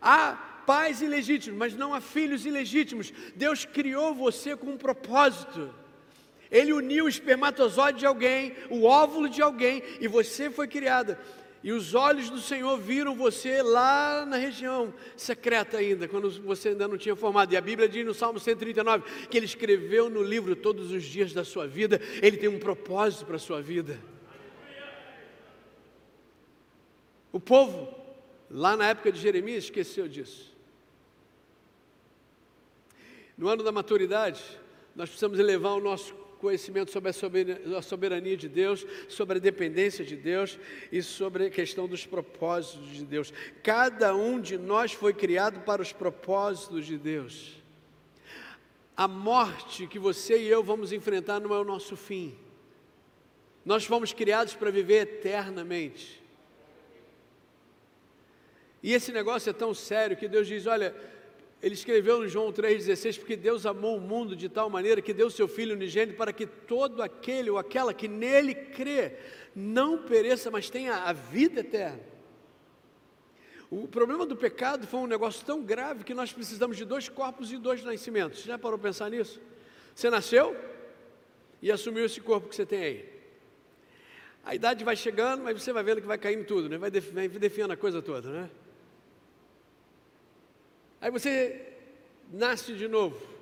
Há 0.00 0.32
pais 0.66 1.00
ilegítimos, 1.00 1.58
mas 1.58 1.74
não 1.74 1.94
há 1.94 2.00
filhos 2.00 2.44
ilegítimos. 2.44 3.12
Deus 3.34 3.64
criou 3.64 4.14
você 4.14 4.56
com 4.56 4.72
um 4.72 4.76
propósito. 4.76 5.72
Ele 6.50 6.72
uniu 6.72 7.04
o 7.04 7.08
espermatozoide 7.08 8.00
de 8.00 8.06
alguém, 8.06 8.54
o 8.70 8.84
óvulo 8.84 9.28
de 9.28 9.42
alguém, 9.42 9.82
e 10.00 10.08
você 10.08 10.50
foi 10.50 10.66
criada. 10.66 11.20
E 11.62 11.72
os 11.72 11.92
olhos 11.94 12.30
do 12.30 12.38
Senhor 12.38 12.78
viram 12.78 13.16
você 13.16 13.62
lá 13.62 14.24
na 14.24 14.36
região 14.36 14.94
secreta 15.16 15.78
ainda, 15.78 16.06
quando 16.06 16.30
você 16.42 16.68
ainda 16.68 16.86
não 16.86 16.96
tinha 16.96 17.16
formado. 17.16 17.52
E 17.52 17.56
a 17.56 17.60
Bíblia 17.60 17.88
diz 17.88 18.06
no 18.06 18.14
Salmo 18.14 18.38
139 18.38 19.26
que 19.28 19.36
Ele 19.36 19.46
escreveu 19.46 20.08
no 20.08 20.22
livro 20.22 20.54
todos 20.54 20.92
os 20.92 21.02
dias 21.02 21.32
da 21.32 21.44
sua 21.44 21.66
vida, 21.66 22.00
Ele 22.22 22.36
tem 22.36 22.48
um 22.48 22.58
propósito 22.58 23.26
para 23.26 23.36
a 23.36 23.40
sua 23.40 23.60
vida. 23.60 23.98
O 27.32 27.40
povo, 27.40 27.92
lá 28.50 28.76
na 28.76 28.88
época 28.88 29.10
de 29.10 29.20
Jeremias, 29.20 29.64
esqueceu 29.64 30.06
disso. 30.06 30.56
No 33.36 33.48
ano 33.48 33.62
da 33.62 33.70
maturidade, 33.70 34.42
nós 34.94 35.08
precisamos 35.08 35.38
elevar 35.38 35.72
o 35.74 35.80
nosso 35.80 36.14
conhecimento 36.38 36.90
sobre 36.90 37.10
a 37.76 37.82
soberania 37.82 38.36
de 38.36 38.48
Deus, 38.48 38.86
sobre 39.08 39.38
a 39.38 39.40
dependência 39.40 40.04
de 40.04 40.16
Deus 40.16 40.58
e 40.90 41.02
sobre 41.02 41.46
a 41.46 41.50
questão 41.50 41.86
dos 41.86 42.06
propósitos 42.06 42.88
de 42.90 43.04
Deus. 43.04 43.32
Cada 43.62 44.14
um 44.14 44.40
de 44.40 44.56
nós 44.56 44.92
foi 44.92 45.12
criado 45.12 45.60
para 45.60 45.82
os 45.82 45.92
propósitos 45.92 46.86
de 46.86 46.96
Deus. 46.96 47.62
A 48.96 49.06
morte 49.06 49.86
que 49.86 49.98
você 49.98 50.42
e 50.42 50.48
eu 50.48 50.62
vamos 50.62 50.92
enfrentar 50.92 51.38
não 51.40 51.54
é 51.54 51.58
o 51.60 51.64
nosso 51.64 51.96
fim. 51.96 52.36
Nós 53.64 53.84
fomos 53.84 54.12
criados 54.12 54.54
para 54.54 54.70
viver 54.70 55.02
eternamente. 55.02 56.22
E 58.82 58.92
esse 58.92 59.12
negócio 59.12 59.50
é 59.50 59.52
tão 59.52 59.74
sério 59.74 60.16
que 60.16 60.28
Deus 60.28 60.46
diz: 60.46 60.66
olha, 60.66 60.94
ele 61.60 61.74
escreveu 61.74 62.20
no 62.20 62.28
João 62.28 62.52
3,16, 62.52 63.18
porque 63.18 63.36
Deus 63.36 63.66
amou 63.66 63.96
o 63.96 64.00
mundo 64.00 64.36
de 64.36 64.48
tal 64.48 64.70
maneira 64.70 65.02
que 65.02 65.12
deu 65.12 65.28
seu 65.28 65.48
Filho 65.48 65.74
unigênito 65.74 66.16
para 66.16 66.32
que 66.32 66.46
todo 66.46 67.02
aquele 67.02 67.50
ou 67.50 67.58
aquela 67.58 67.92
que 67.92 68.06
nele 68.06 68.54
crê 68.54 69.14
não 69.54 69.98
pereça, 69.98 70.50
mas 70.50 70.70
tenha 70.70 70.94
a 70.94 71.12
vida 71.12 71.60
eterna. 71.60 72.00
O 73.70 73.88
problema 73.88 74.24
do 74.24 74.36
pecado 74.36 74.86
foi 74.86 75.00
um 75.00 75.06
negócio 75.06 75.44
tão 75.44 75.62
grave 75.62 76.04
que 76.04 76.14
nós 76.14 76.32
precisamos 76.32 76.76
de 76.76 76.84
dois 76.84 77.08
corpos 77.08 77.52
e 77.52 77.58
dois 77.58 77.82
nascimentos. 77.82 78.40
Você 78.40 78.48
já 78.48 78.58
parou 78.58 78.78
para 78.78 78.88
pensar 78.88 79.10
nisso? 79.10 79.40
Você 79.94 80.08
nasceu 80.08 80.56
e 81.60 81.72
assumiu 81.72 82.06
esse 82.06 82.20
corpo 82.20 82.48
que 82.48 82.54
você 82.54 82.64
tem 82.64 82.82
aí. 82.82 83.18
A 84.44 84.54
idade 84.54 84.84
vai 84.84 84.96
chegando, 84.96 85.42
mas 85.42 85.60
você 85.60 85.72
vai 85.72 85.82
vendo 85.82 86.00
que 86.00 86.06
vai 86.06 86.16
caindo 86.16 86.46
tudo, 86.46 86.68
né? 86.68 86.78
vai, 86.78 86.90
definhando 86.90 87.72
a 87.72 87.76
coisa 87.76 88.00
toda. 88.00 88.30
Né? 88.30 88.50
Aí 91.00 91.10
você 91.10 91.74
nasce 92.32 92.72
de 92.74 92.88
novo. 92.88 93.38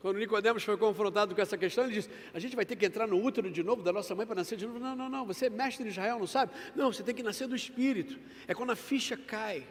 Quando 0.00 0.18
Nicodemos 0.18 0.62
foi 0.62 0.76
confrontado 0.76 1.34
com 1.34 1.40
essa 1.40 1.56
questão, 1.56 1.84
ele 1.84 1.94
disse: 1.94 2.10
A 2.34 2.38
gente 2.38 2.54
vai 2.54 2.66
ter 2.66 2.76
que 2.76 2.84
entrar 2.84 3.06
no 3.06 3.22
útero 3.22 3.50
de 3.50 3.62
novo 3.62 3.82
da 3.82 3.90
nossa 3.90 4.14
mãe 4.14 4.26
para 4.26 4.36
nascer 4.36 4.56
de 4.56 4.66
novo. 4.66 4.78
Não, 4.78 4.94
não, 4.94 5.08
não, 5.08 5.24
você 5.24 5.46
é 5.46 5.50
mestre 5.50 5.84
de 5.84 5.90
Israel, 5.90 6.18
não 6.18 6.26
sabe? 6.26 6.52
Não, 6.76 6.92
você 6.92 7.02
tem 7.02 7.14
que 7.14 7.22
nascer 7.22 7.48
do 7.48 7.56
Espírito. 7.56 8.18
É 8.46 8.54
quando 8.54 8.70
a 8.70 8.76
ficha 8.76 9.16
cai. 9.16 9.66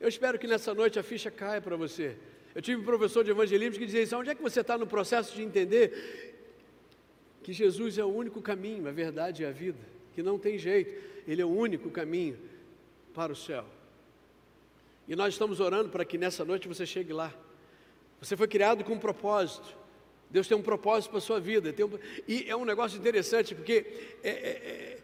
Eu 0.00 0.08
espero 0.08 0.38
que 0.38 0.46
nessa 0.46 0.72
noite 0.72 0.98
a 0.98 1.02
ficha 1.02 1.30
caia 1.30 1.60
para 1.60 1.76
você. 1.76 2.16
Eu 2.54 2.62
tive 2.62 2.80
um 2.80 2.84
professor 2.84 3.22
de 3.22 3.30
evangelismo 3.30 3.78
que 3.78 3.84
dizia 3.84 4.02
isso: 4.02 4.16
onde 4.16 4.30
é 4.30 4.34
que 4.34 4.42
você 4.42 4.62
está 4.62 4.78
no 4.78 4.86
processo 4.86 5.34
de 5.34 5.42
entender 5.42 6.28
que 7.42 7.52
Jesus 7.52 7.98
é 7.98 8.04
o 8.04 8.08
único 8.08 8.40
caminho, 8.40 8.88
a 8.88 8.92
verdade 8.92 9.42
e 9.42 9.46
a 9.46 9.50
vida, 9.50 9.78
que 10.14 10.22
não 10.22 10.38
tem 10.38 10.56
jeito, 10.56 10.98
Ele 11.26 11.42
é 11.42 11.44
o 11.44 11.50
único 11.50 11.90
caminho 11.90 12.38
para 13.12 13.32
o 13.32 13.36
céu. 13.36 13.66
E 15.08 15.16
nós 15.16 15.32
estamos 15.32 15.58
orando 15.58 15.88
para 15.88 16.04
que 16.04 16.18
nessa 16.18 16.44
noite 16.44 16.68
você 16.68 16.84
chegue 16.84 17.14
lá. 17.14 17.34
Você 18.20 18.36
foi 18.36 18.46
criado 18.46 18.84
com 18.84 18.92
um 18.92 18.98
propósito. 18.98 19.74
Deus 20.30 20.46
tem 20.46 20.56
um 20.56 20.62
propósito 20.62 21.10
para 21.10 21.18
a 21.18 21.22
sua 21.22 21.40
vida. 21.40 21.74
Um... 21.82 21.98
E 22.28 22.44
é 22.46 22.54
um 22.54 22.66
negócio 22.66 22.98
interessante, 22.98 23.54
porque 23.54 23.86
é, 24.22 24.30
é, 24.30 25.00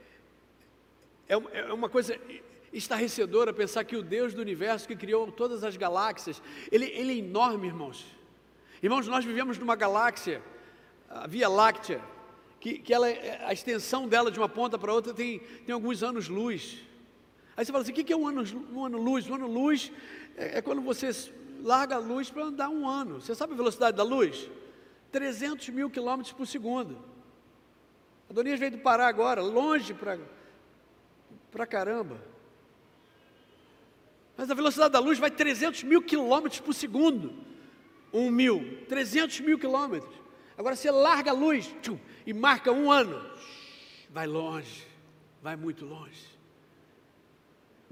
é, 1.29 1.35
é, 1.35 1.61
é 1.61 1.73
uma 1.73 1.89
coisa 1.89 2.21
estarrecedora 2.71 3.53
pensar 3.53 3.85
que 3.85 3.97
o 3.97 4.03
Deus 4.03 4.35
do 4.35 4.43
universo 4.43 4.87
que 4.87 4.95
criou 4.95 5.33
todas 5.33 5.65
as 5.65 5.77
galáxias, 5.77 6.43
ele, 6.71 6.87
ele 6.87 7.13
é 7.13 7.17
enorme, 7.17 7.69
irmãos. 7.69 8.05
Irmãos, 8.83 9.07
nós 9.07 9.25
vivemos 9.25 9.57
numa 9.57 9.75
galáxia, 9.75 10.43
a 11.09 11.27
Via 11.27 11.49
Láctea, 11.49 12.03
que, 12.61 12.79
que 12.79 12.93
ela, 12.93 13.07
a 13.47 13.53
extensão 13.55 14.07
dela 14.07 14.31
de 14.31 14.39
uma 14.39 14.49
ponta 14.49 14.79
para 14.79 14.93
outra 14.93 15.15
tem, 15.15 15.39
tem 15.39 15.73
alguns 15.73 16.03
anos-luz. 16.03 16.83
Aí 17.57 17.65
você 17.65 17.73
fala 17.73 17.83
assim: 17.83 17.93
o 17.93 17.95
que 17.95 18.13
é 18.13 18.17
um 18.17 18.27
ano-luz? 18.27 18.53
Um 18.53 18.85
ano 18.85 18.99
-luz? 18.99 19.31
Um 19.31 19.35
ano-luz 19.35 19.93
é, 20.37 20.59
é 20.59 20.63
quando 20.63 20.83
você 20.83 21.11
larga 21.63 21.97
a 21.97 21.99
luz 21.99 22.31
para 22.31 22.45
andar 22.45 22.69
um 22.69 22.89
ano. 22.89 23.21
Você 23.21 23.35
sabe 23.35 23.55
a 23.55 23.57
velocidade 23.57 23.97
da 23.97 24.03
luz? 24.03 24.51
300 25.11 25.69
mil 25.69 25.89
quilômetros 25.89 26.33
por 26.33 26.47
segundo. 26.47 26.99
A 28.29 28.33
Donias 28.33 28.59
veio 28.59 28.73
do 28.73 28.79
Pará 28.79 29.07
agora, 29.07 29.41
longe 29.43 29.95
para 29.95 31.67
caramba. 31.67 32.21
Mas 34.37 34.51
a 34.51 34.55
velocidade 34.55 34.93
da 34.93 34.99
luz 34.99 35.19
vai 35.19 35.31
300 35.31 35.85
mil 35.85 36.03
quilômetros 36.03 36.61
por 36.61 36.75
segundo. 36.75 37.33
Um 38.13 38.31
mil, 38.31 38.85
300 38.89 39.41
mil 39.41 39.59
quilômetros. 39.59 40.15
Agora 40.57 40.75
você 40.77 40.91
larga 40.91 41.31
a 41.31 41.35
luz 41.35 41.67
tchum, 41.83 41.99
e 42.27 42.33
marca 42.33 42.73
um 42.73 42.91
ano. 42.91 43.25
Vai 44.11 44.27
longe, 44.27 44.87
vai 45.43 45.57
muito 45.57 45.85
longe. 45.85 46.34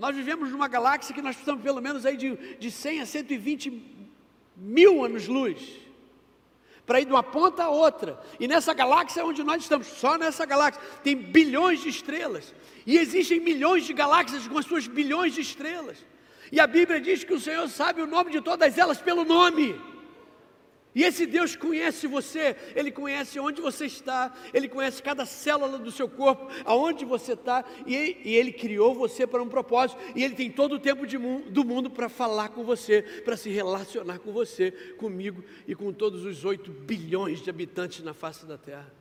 Nós 0.03 0.17
vivemos 0.17 0.51
numa 0.51 0.67
galáxia 0.67 1.15
que 1.15 1.23
nós 1.23 1.37
precisamos 1.37 1.63
pelo 1.63 1.81
menos 1.81 2.05
aí 2.05 2.17
de, 2.17 2.35
de 2.57 2.73
100 2.73 3.03
a 3.03 3.07
120 3.07 4.11
mil 4.57 5.05
anos-luz 5.05 5.63
para 6.85 7.01
ir 7.01 7.05
de 7.05 7.13
uma 7.13 7.23
ponta 7.23 7.63
a 7.63 7.71
outra. 7.71 8.21
E 8.41 8.49
nessa 8.49 8.75
galáxia 8.75 9.21
é 9.21 9.25
onde 9.25 9.45
nós 9.45 9.63
estamos, 9.63 9.87
só 9.87 10.19
nessa 10.19 10.45
galáxia, 10.45 10.83
tem 11.05 11.15
bilhões 11.15 11.83
de 11.83 11.89
estrelas. 11.89 12.53
E 12.85 12.99
existem 12.99 13.39
milhões 13.39 13.85
de 13.85 13.93
galáxias 13.93 14.49
com 14.49 14.59
as 14.59 14.67
suas 14.67 14.89
bilhões 14.89 15.35
de 15.35 15.41
estrelas. 15.41 16.05
E 16.51 16.59
a 16.59 16.67
Bíblia 16.67 17.01
diz 17.01 17.23
que 17.23 17.35
o 17.35 17.39
Senhor 17.39 17.69
sabe 17.69 18.03
o 18.03 18.07
nome 18.07 18.33
de 18.33 18.41
todas 18.41 18.77
elas 18.77 19.01
pelo 19.01 19.25
nome. 19.25 19.81
E 20.95 21.05
esse 21.05 21.25
Deus 21.25 21.57
conhece 21.57 22.07
você, 22.07 22.55
Ele 22.77 22.91
conhece 22.91 23.41
onde 23.41 23.63
você 23.63 23.87
está, 23.87 24.35
Ele 24.53 24.69
conhece 24.69 25.03
cada 25.03 25.25
célula 25.25 25.79
do 25.79 25.91
seu 25.91 26.07
corpo, 26.07 26.49
aonde 26.65 27.05
você 27.05 27.33
está, 27.33 27.65
e, 27.87 28.19
e 28.25 28.37
Ele 28.37 28.53
criou 28.53 28.95
você 28.95 29.27
para 29.27 29.43
um 29.43 29.49
propósito, 29.49 29.99
e 30.15 30.23
Ele 30.23 30.35
tem 30.35 30.51
todo 30.51 30.75
o 30.75 30.79
tempo 30.79 31.07
de, 31.07 31.17
do 31.17 31.65
mundo 31.65 31.89
para 31.89 32.11
falar 32.11 32.51
com 32.51 32.63
você, 32.63 33.03
para 33.25 33.37
se 33.39 33.49
relacionar 33.49 34.19
com 34.19 34.33
você, 34.33 34.71
comigo 34.99 35.43
e 35.67 35.75
com 35.75 35.93
todos 35.93 36.27
os 36.27 36.45
8 36.45 36.71
bilhões 36.71 37.41
de 37.41 37.49
habitantes 37.49 38.05
na 38.05 38.13
face 38.13 38.45
da 38.45 38.59
Terra. 38.59 38.93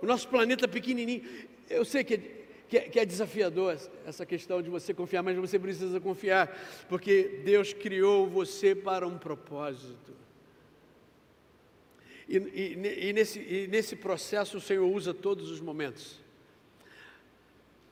O 0.00 0.06
nosso 0.06 0.28
planeta 0.28 0.68
pequenininho, 0.68 1.22
eu 1.68 1.84
sei 1.84 2.04
que 2.04 2.14
é 2.14 2.42
que 2.68 2.78
é, 2.78 2.80
que 2.80 2.98
é 2.98 3.04
desafiador 3.04 3.76
essa 4.06 4.24
questão 4.24 4.62
de 4.62 4.70
você 4.70 4.94
confiar, 4.94 5.22
mas 5.22 5.36
você 5.36 5.58
precisa 5.58 6.00
confiar, 6.00 6.48
porque 6.88 7.42
Deus 7.44 7.74
criou 7.74 8.26
você 8.26 8.74
para 8.74 9.06
um 9.06 9.18
propósito. 9.18 10.21
E, 12.28 12.36
e, 12.36 13.08
e, 13.08 13.12
nesse, 13.12 13.40
e 13.40 13.66
nesse 13.68 13.96
processo 13.96 14.58
o 14.58 14.60
Senhor 14.60 14.86
usa 14.86 15.12
todos 15.12 15.50
os 15.50 15.60
momentos. 15.60 16.20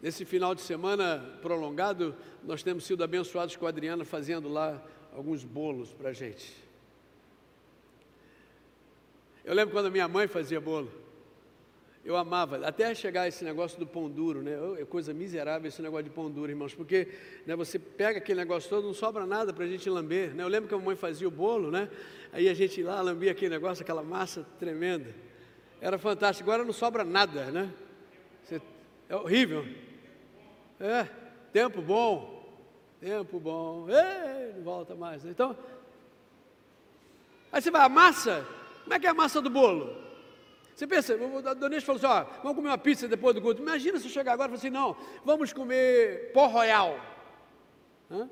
Nesse 0.01 0.25
final 0.25 0.55
de 0.55 0.63
semana 0.63 1.39
prolongado, 1.43 2.17
nós 2.43 2.63
temos 2.63 2.85
sido 2.85 3.05
abençoados 3.05 3.57
com 3.57 3.67
a 3.67 3.69
Adriana 3.69 4.05
fazendo 4.05 4.49
lá 4.49 4.83
alguns 5.13 5.45
bolos 5.45 5.93
para 5.93 6.11
a 6.11 6.13
gente. 6.13 6.55
Eu 9.45 9.55
lembro 9.55 9.75
quando 9.75 9.91
minha 9.91 10.09
mãe 10.09 10.27
fazia 10.27 10.61
bolo. 10.61 10.91
Eu 12.03 12.17
amava, 12.17 12.67
até 12.67 12.95
chegar 12.95 13.29
esse 13.29 13.45
negócio 13.45 13.79
do 13.79 13.87
pão 13.87 14.09
duro, 14.09 14.41
né? 14.41 14.53
É 14.81 14.85
coisa 14.87 15.13
miserável 15.13 15.69
esse 15.69 15.83
negócio 15.83 16.05
de 16.05 16.11
pão 16.11 16.31
duro, 16.31 16.51
irmãos, 16.51 16.75
porque 16.75 17.09
né, 17.47 17.55
você 17.55 17.79
pega 17.79 18.19
aquele 18.19 18.41
negócio 18.41 18.71
todo, 18.71 18.87
não 18.87 18.95
sobra 18.95 19.27
nada 19.27 19.53
para 19.53 19.65
a 19.65 19.69
gente 19.69 19.89
lamber, 19.91 20.35
né? 20.35 20.43
Eu 20.43 20.49
lembro 20.49 20.67
que 20.67 20.75
a 20.75 20.79
mamãe 20.79 20.97
fazia 20.97 21.29
o 21.29 21.31
bolo, 21.31 21.71
né? 21.71 21.91
Aí 22.33 22.49
a 22.49 22.55
gente 22.55 22.83
lá 22.83 23.03
lambia 23.03 23.33
aquele 23.33 23.51
negócio, 23.51 23.83
aquela 23.83 24.03
massa 24.03 24.47
tremenda. 24.59 25.15
Era 25.79 25.99
fantástico, 25.99 26.49
agora 26.49 26.65
não 26.65 26.73
sobra 26.73 27.05
nada, 27.05 27.51
né? 27.51 27.71
Você, 28.45 28.63
é 29.07 29.17
horrível. 29.17 29.67
É, 30.81 31.07
tempo 31.53 31.83
bom, 31.83 32.59
tempo 32.99 33.39
bom, 33.39 33.87
Ei, 33.91 34.55
não 34.55 34.63
volta 34.63 34.95
mais. 34.95 35.23
Né? 35.23 35.33
Então, 35.33 35.55
aí 37.53 37.61
você 37.61 37.71
vai, 37.71 37.83
a 37.83 37.91
massa, 37.91 38.47
como 38.85 38.95
é 38.95 38.99
que 38.99 39.07
é 39.07 39.11
a 39.11 39.15
massa 39.15 39.43
do 39.43 39.51
bolo? 39.51 40.10
Você 40.75 40.87
pensa, 40.87 41.15
a 41.15 41.55
Dona 41.55 41.81
falou 41.81 41.99
assim: 41.99 42.07
ó, 42.07 42.25
vamos 42.43 42.57
comer 42.57 42.69
uma 42.69 42.79
pizza 42.79 43.07
depois 43.07 43.35
do 43.35 43.43
culto. 43.43 43.61
Imagina 43.61 43.99
se 43.99 44.07
eu 44.07 44.11
chegar 44.11 44.33
agora 44.33 44.49
e 44.49 44.57
falar 44.57 44.59
assim: 44.59 44.71
não, 44.71 44.97
vamos 45.25 45.53
comer 45.53 46.33
pó 46.33 46.47
royal. 46.47 46.99
Hã? 48.11 48.29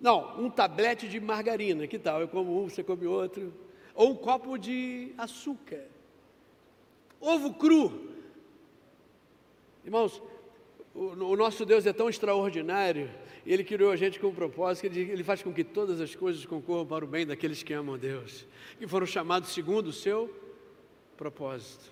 Não, 0.00 0.38
um 0.38 0.50
tablete 0.50 1.08
de 1.08 1.18
margarina, 1.18 1.86
que 1.86 1.98
tal? 1.98 2.20
Eu 2.20 2.28
como 2.28 2.62
um, 2.62 2.68
você 2.68 2.84
come 2.84 3.06
outro. 3.06 3.52
Ou 3.94 4.10
um 4.10 4.14
copo 4.14 4.58
de 4.58 5.12
açúcar. 5.16 5.84
Ovo 7.20 7.54
cru. 7.54 8.10
Irmãos, 9.84 10.20
o, 10.94 11.06
o 11.06 11.36
nosso 11.36 11.64
Deus 11.64 11.86
é 11.86 11.92
tão 11.92 12.08
extraordinário, 12.08 13.10
Ele 13.46 13.64
criou 13.64 13.90
a 13.90 13.96
gente 13.96 14.20
com 14.20 14.28
um 14.28 14.34
propósito, 14.34 14.82
que 14.82 14.98
ele, 14.98 15.10
ele 15.12 15.24
faz 15.24 15.42
com 15.42 15.52
que 15.52 15.64
todas 15.64 16.00
as 16.00 16.14
coisas 16.14 16.44
concorram 16.46 16.86
para 16.86 17.04
o 17.04 17.08
bem 17.08 17.26
daqueles 17.26 17.62
que 17.62 17.72
amam 17.72 17.94
a 17.94 17.98
Deus, 17.98 18.46
que 18.78 18.86
foram 18.86 19.06
chamados 19.06 19.50
segundo 19.50 19.88
o 19.88 19.92
seu 19.92 20.43
propósito. 21.14 21.84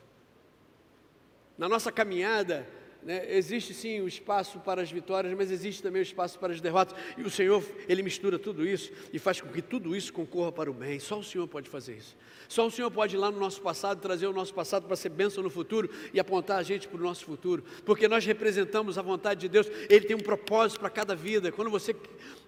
Na 1.57 1.69
nossa 1.69 1.93
caminhada, 1.93 2.67
né, 3.05 3.25
existe 3.35 3.75
sim 3.75 4.01
o 4.01 4.09
espaço 4.09 4.61
para 4.61 4.81
as 4.81 4.91
vitórias, 4.91 5.35
mas 5.37 5.51
existe 5.51 5.83
também 5.83 6.01
o 6.01 6.05
espaço 6.05 6.39
para 6.39 6.53
as 6.53 6.61
derrotas. 6.61 6.97
E 7.17 7.23
o 7.23 7.31
Senhor, 7.31 7.65
Ele 7.89 8.03
mistura 8.03 8.39
tudo 8.39 8.67
isso 8.67 8.93
e 9.13 9.19
faz 9.19 9.41
com 9.41 9.49
que 9.49 9.61
tudo 9.61 9.95
isso 9.97 10.13
concorra 10.13 10.53
para 10.53 10.71
o 10.71 10.75
bem. 10.75 10.99
Só 11.01 11.19
o 11.19 11.25
Senhor 11.25 11.49
pode 11.49 11.69
fazer 11.69 11.97
isso. 11.97 12.17
Só 12.49 12.67
o 12.67 12.71
Senhor 12.71 12.91
pode 12.91 13.17
ir 13.17 13.19
lá 13.19 13.31
no 13.31 13.39
nosso 13.39 13.61
passado, 13.61 14.01
trazer 14.01 14.27
o 14.27 14.33
nosso 14.33 14.53
passado 14.53 14.87
para 14.87 14.95
ser 14.95 15.09
bênção 15.09 15.43
no 15.43 15.51
futuro 15.51 15.89
e 16.13 16.21
apontar 16.21 16.59
a 16.59 16.63
gente 16.63 16.87
para 16.87 17.01
o 17.01 17.03
nosso 17.03 17.25
futuro. 17.25 17.65
Porque 17.85 18.07
nós 18.07 18.25
representamos 18.25 18.99
a 18.99 19.03
vontade 19.03 19.41
de 19.41 19.49
Deus. 19.49 19.69
Ele 19.89 20.07
tem 20.07 20.15
um 20.15 20.21
propósito 20.21 20.79
para 20.79 20.91
cada 20.91 21.15
vida. 21.15 21.51
Quando 21.51 21.71
você 21.71 21.97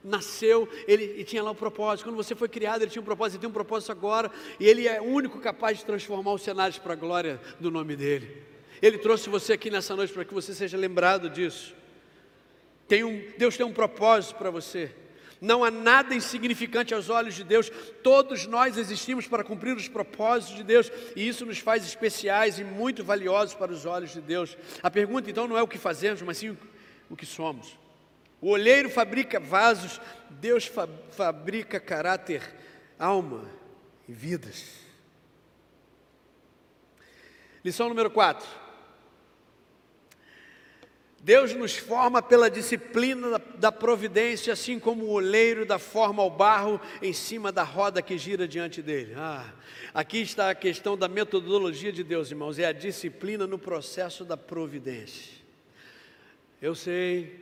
nasceu, 0.05 0.69
ele, 0.87 1.05
ele 1.05 1.25
tinha 1.25 1.43
lá 1.43 1.51
um 1.51 1.55
propósito. 1.55 2.05
Quando 2.05 2.17
você 2.17 2.35
foi 2.35 2.49
criado, 2.49 2.83
ele 2.83 2.91
tinha 2.91 3.03
um 3.03 3.05
propósito. 3.05 3.37
Ele 3.37 3.41
tem 3.41 3.51
um 3.51 3.53
propósito 3.53 3.93
agora. 3.93 4.31
E 4.61 4.67
Ele 4.67 4.87
é 4.87 5.01
o 5.01 5.05
único 5.05 5.41
capaz 5.41 5.79
de 5.79 5.85
transformar 5.85 6.33
os 6.35 6.43
cenários 6.43 6.79
para 6.79 6.93
a 6.93 6.97
glória 6.97 7.41
do 7.59 7.71
nome 7.71 7.97
dEle. 7.97 8.54
Ele 8.83 8.99
trouxe 8.99 9.29
você 9.29 9.55
aqui 9.55 9.71
nessa 9.71 9.95
noite 9.97 10.13
para 10.13 10.25
que 10.25 10.35
você 10.35 10.55
seja 10.55 10.77
lembrado 10.77 11.31
disso. 11.31 11.75
Tem 12.87 13.05
um, 13.05 13.23
Deus 13.39 13.57
tem 13.57 13.65
um 13.65 13.73
propósito 13.73 14.37
para 14.37 14.51
você. 14.51 14.91
Não 15.41 15.63
há 15.63 15.71
nada 15.71 16.15
insignificante 16.15 16.95
aos 16.95 17.11
olhos 17.11 17.35
de 17.35 17.45
Deus. 17.45 17.71
Todos 18.03 18.47
nós 18.47 18.79
existimos 18.79 19.27
para 19.27 19.45
cumprir 19.45 19.77
os 19.77 19.89
propósitos 19.89 20.57
de 20.57 20.63
Deus 20.63 20.91
e 21.15 21.27
isso 21.27 21.45
nos 21.45 21.59
faz 21.59 21.85
especiais 21.85 22.59
e 22.59 22.65
muito 22.65 23.05
valiosos 23.05 23.55
para 23.55 23.73
os 23.73 23.85
olhos 23.85 24.13
de 24.13 24.21
Deus. 24.21 24.57
A 24.83 24.91
pergunta 24.91 25.31
então 25.31 25.47
não 25.47 25.59
é 25.59 25.63
o 25.63 25.69
que 25.69 25.79
fazemos, 25.79 26.23
mas 26.23 26.39
sim 26.39 26.57
o 27.11 27.17
que 27.17 27.27
somos. 27.27 27.77
O 28.41 28.51
olheiro 28.51 28.91
fabrica 28.91 29.41
vasos, 29.41 30.01
Deus 30.31 30.67
fa 30.67 30.89
fabrica 31.11 31.81
caráter, 31.81 32.43
alma 32.99 33.51
e 34.09 34.13
vidas. 34.13 34.85
Lição 37.65 37.89
número 37.89 38.11
4. 38.11 38.64
Deus 41.25 41.55
nos 41.55 41.75
forma 41.75 42.21
pela 42.21 42.51
disciplina 42.51 43.41
da 43.57 43.73
providência, 43.73 44.53
assim 44.53 44.79
como 44.79 45.07
o 45.07 45.11
oleiro 45.13 45.65
dá 45.65 45.79
forma 45.79 46.23
ao 46.23 46.29
barro 46.29 46.79
em 47.01 47.15
cima 47.15 47.51
da 47.51 47.63
roda 47.63 48.03
que 48.03 48.19
gira 48.19 48.47
diante 48.47 48.83
dele. 48.83 49.15
Ah, 49.17 49.51
aqui 49.95 50.19
está 50.19 50.51
a 50.51 50.55
questão 50.55 50.99
da 50.99 51.09
metodologia 51.09 51.91
de 51.91 52.05
Deus, 52.05 52.31
irmãos, 52.31 52.59
é 52.59 52.67
a 52.67 52.73
disciplina 52.73 53.47
no 53.47 53.59
processo 53.59 54.23
da 54.23 54.37
providência. 54.37 55.33
Eu 56.61 56.75
sei, 56.75 57.41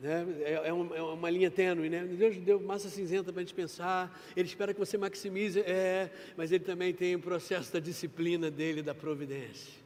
né, 0.00 0.24
é, 0.42 0.68
é, 0.68 0.72
uma, 0.72 0.96
é 0.96 1.02
uma 1.02 1.30
linha 1.30 1.50
tênue, 1.50 1.90
né? 1.90 2.04
Deus 2.04 2.36
deu 2.36 2.60
massa 2.60 2.88
cinzenta 2.88 3.32
para 3.32 3.40
a 3.40 3.44
gente 3.44 3.54
pensar, 3.54 4.16
Ele 4.36 4.46
espera 4.46 4.72
que 4.72 4.78
você 4.78 4.96
maximize, 4.96 5.58
é, 5.62 6.10
mas 6.36 6.52
Ele 6.52 6.62
também 6.62 6.94
tem 6.94 7.16
o 7.16 7.20
processo 7.20 7.72
da 7.72 7.80
disciplina 7.80 8.52
dele, 8.52 8.82
da 8.82 8.94
providência. 8.94 9.80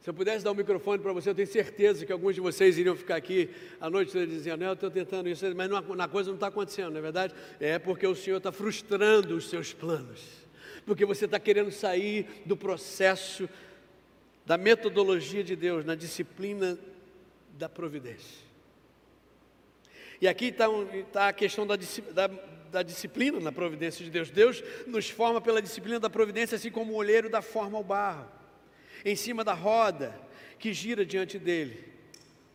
Se 0.00 0.08
eu 0.08 0.14
pudesse 0.14 0.42
dar 0.42 0.50
o 0.50 0.54
um 0.54 0.56
microfone 0.56 1.02
para 1.02 1.12
você, 1.12 1.28
eu 1.28 1.34
tenho 1.34 1.46
certeza 1.46 2.06
que 2.06 2.12
alguns 2.12 2.34
de 2.34 2.40
vocês 2.40 2.78
iriam 2.78 2.96
ficar 2.96 3.16
aqui 3.16 3.50
à 3.78 3.90
noite 3.90 4.10
dizendo, 4.26 4.64
eu 4.64 4.72
estou 4.72 4.90
tentando 4.90 5.28
isso, 5.28 5.44
mas 5.54 5.68
não, 5.68 5.76
a 5.76 6.08
coisa 6.08 6.30
não 6.30 6.36
está 6.36 6.46
acontecendo, 6.46 6.90
não 6.90 6.98
é 6.98 7.02
verdade? 7.02 7.34
É 7.60 7.78
porque 7.78 8.06
o 8.06 8.14
Senhor 8.14 8.38
está 8.38 8.50
frustrando 8.50 9.36
os 9.36 9.50
seus 9.50 9.74
planos, 9.74 10.22
porque 10.86 11.04
você 11.04 11.26
está 11.26 11.38
querendo 11.38 11.70
sair 11.70 12.26
do 12.46 12.56
processo 12.56 13.46
da 14.46 14.56
metodologia 14.56 15.44
de 15.44 15.54
Deus, 15.54 15.84
na 15.84 15.94
disciplina 15.94 16.78
da 17.58 17.68
providência. 17.68 18.48
E 20.18 20.26
aqui 20.26 20.46
está 20.46 20.66
tá 21.12 21.28
a 21.28 21.32
questão 21.34 21.66
da, 21.66 21.76
da, 22.12 22.30
da, 22.72 22.82
disciplina 22.82 23.38
na 23.38 23.52
providência 23.52 24.02
de 24.02 24.10
Deus. 24.10 24.30
Deus 24.30 24.64
nos 24.86 25.10
forma 25.10 25.42
pela 25.42 25.60
disciplina 25.60 26.00
da 26.00 26.08
providência, 26.08 26.56
assim 26.56 26.70
como 26.70 26.94
o 26.94 26.96
olheiro 26.96 27.28
dá 27.28 27.42
forma 27.42 27.76
ao 27.76 27.84
barro 27.84 28.39
em 29.04 29.16
cima 29.16 29.42
da 29.44 29.54
roda 29.54 30.18
que 30.58 30.72
gira 30.72 31.04
diante 31.04 31.38
dele. 31.38 31.84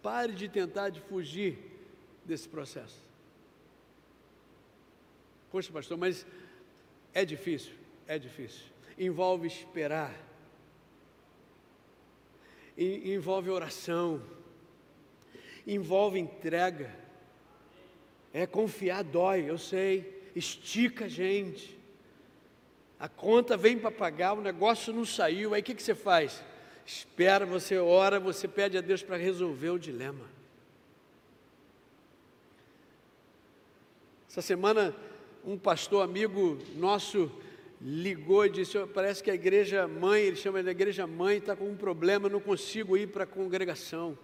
Pare 0.01 0.34
de 0.34 0.47
tentar 0.47 0.89
de 0.89 1.01
fugir 1.01 1.58
desse 2.23 2.47
processo. 2.47 3.03
Poxa, 5.51 5.71
pastor, 5.71 5.97
mas 5.97 6.25
é 7.13 7.23
difícil, 7.25 7.73
é 8.08 8.19
difícil. 8.19 8.65
Envolve 8.97 9.47
esperar, 9.47 10.13
envolve 12.77 13.49
oração, 13.49 14.21
envolve 15.65 16.19
entrega. 16.19 16.93
É 18.34 18.45
confiar 18.45 19.03
dói, 19.03 19.49
eu 19.49 19.58
sei. 19.58 20.29
Estica 20.36 21.05
a 21.05 21.08
gente 21.08 21.75
a 22.99 23.10
conta 23.10 23.58
vem 23.58 23.77
para 23.77 23.91
pagar, 23.91 24.34
o 24.34 24.41
negócio 24.41 24.93
não 24.93 25.05
saiu, 25.05 25.53
aí 25.53 25.62
o 25.62 25.63
que, 25.63 25.75
que 25.75 25.84
você 25.84 25.93
faz? 25.93 26.41
Espera, 26.86 27.45
você 27.45 27.77
ora, 27.77 28.19
você 28.19 28.47
pede 28.47 28.77
a 28.77 28.81
Deus 28.81 29.03
para 29.03 29.17
resolver 29.17 29.69
o 29.69 29.79
dilema. 29.79 30.25
Essa 34.29 34.41
semana, 34.41 34.95
um 35.43 35.58
pastor 35.58 36.03
amigo 36.03 36.58
nosso 36.75 37.31
ligou 37.81 38.45
e 38.45 38.49
disse: 38.49 38.77
Parece 38.93 39.23
que 39.23 39.31
a 39.31 39.36
igreja 39.36 39.88
mãe, 39.88 40.21
ele 40.23 40.36
chama 40.36 40.63
de 40.63 40.69
igreja 40.69 41.05
mãe, 41.08 41.38
está 41.38 41.55
com 41.55 41.69
um 41.69 41.75
problema, 41.75 42.29
não 42.29 42.39
consigo 42.39 42.95
ir 42.95 43.08
para 43.08 43.23
a 43.23 43.27
congregação. 43.27 44.17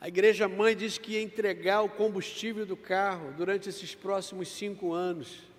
A 0.00 0.08
igreja 0.08 0.48
mãe 0.48 0.74
disse 0.74 0.98
que 0.98 1.12
ia 1.12 1.22
entregar 1.22 1.82
o 1.82 1.88
combustível 1.88 2.66
do 2.66 2.76
carro 2.76 3.32
durante 3.36 3.68
esses 3.68 3.94
próximos 3.94 4.48
cinco 4.48 4.92
anos 4.92 5.51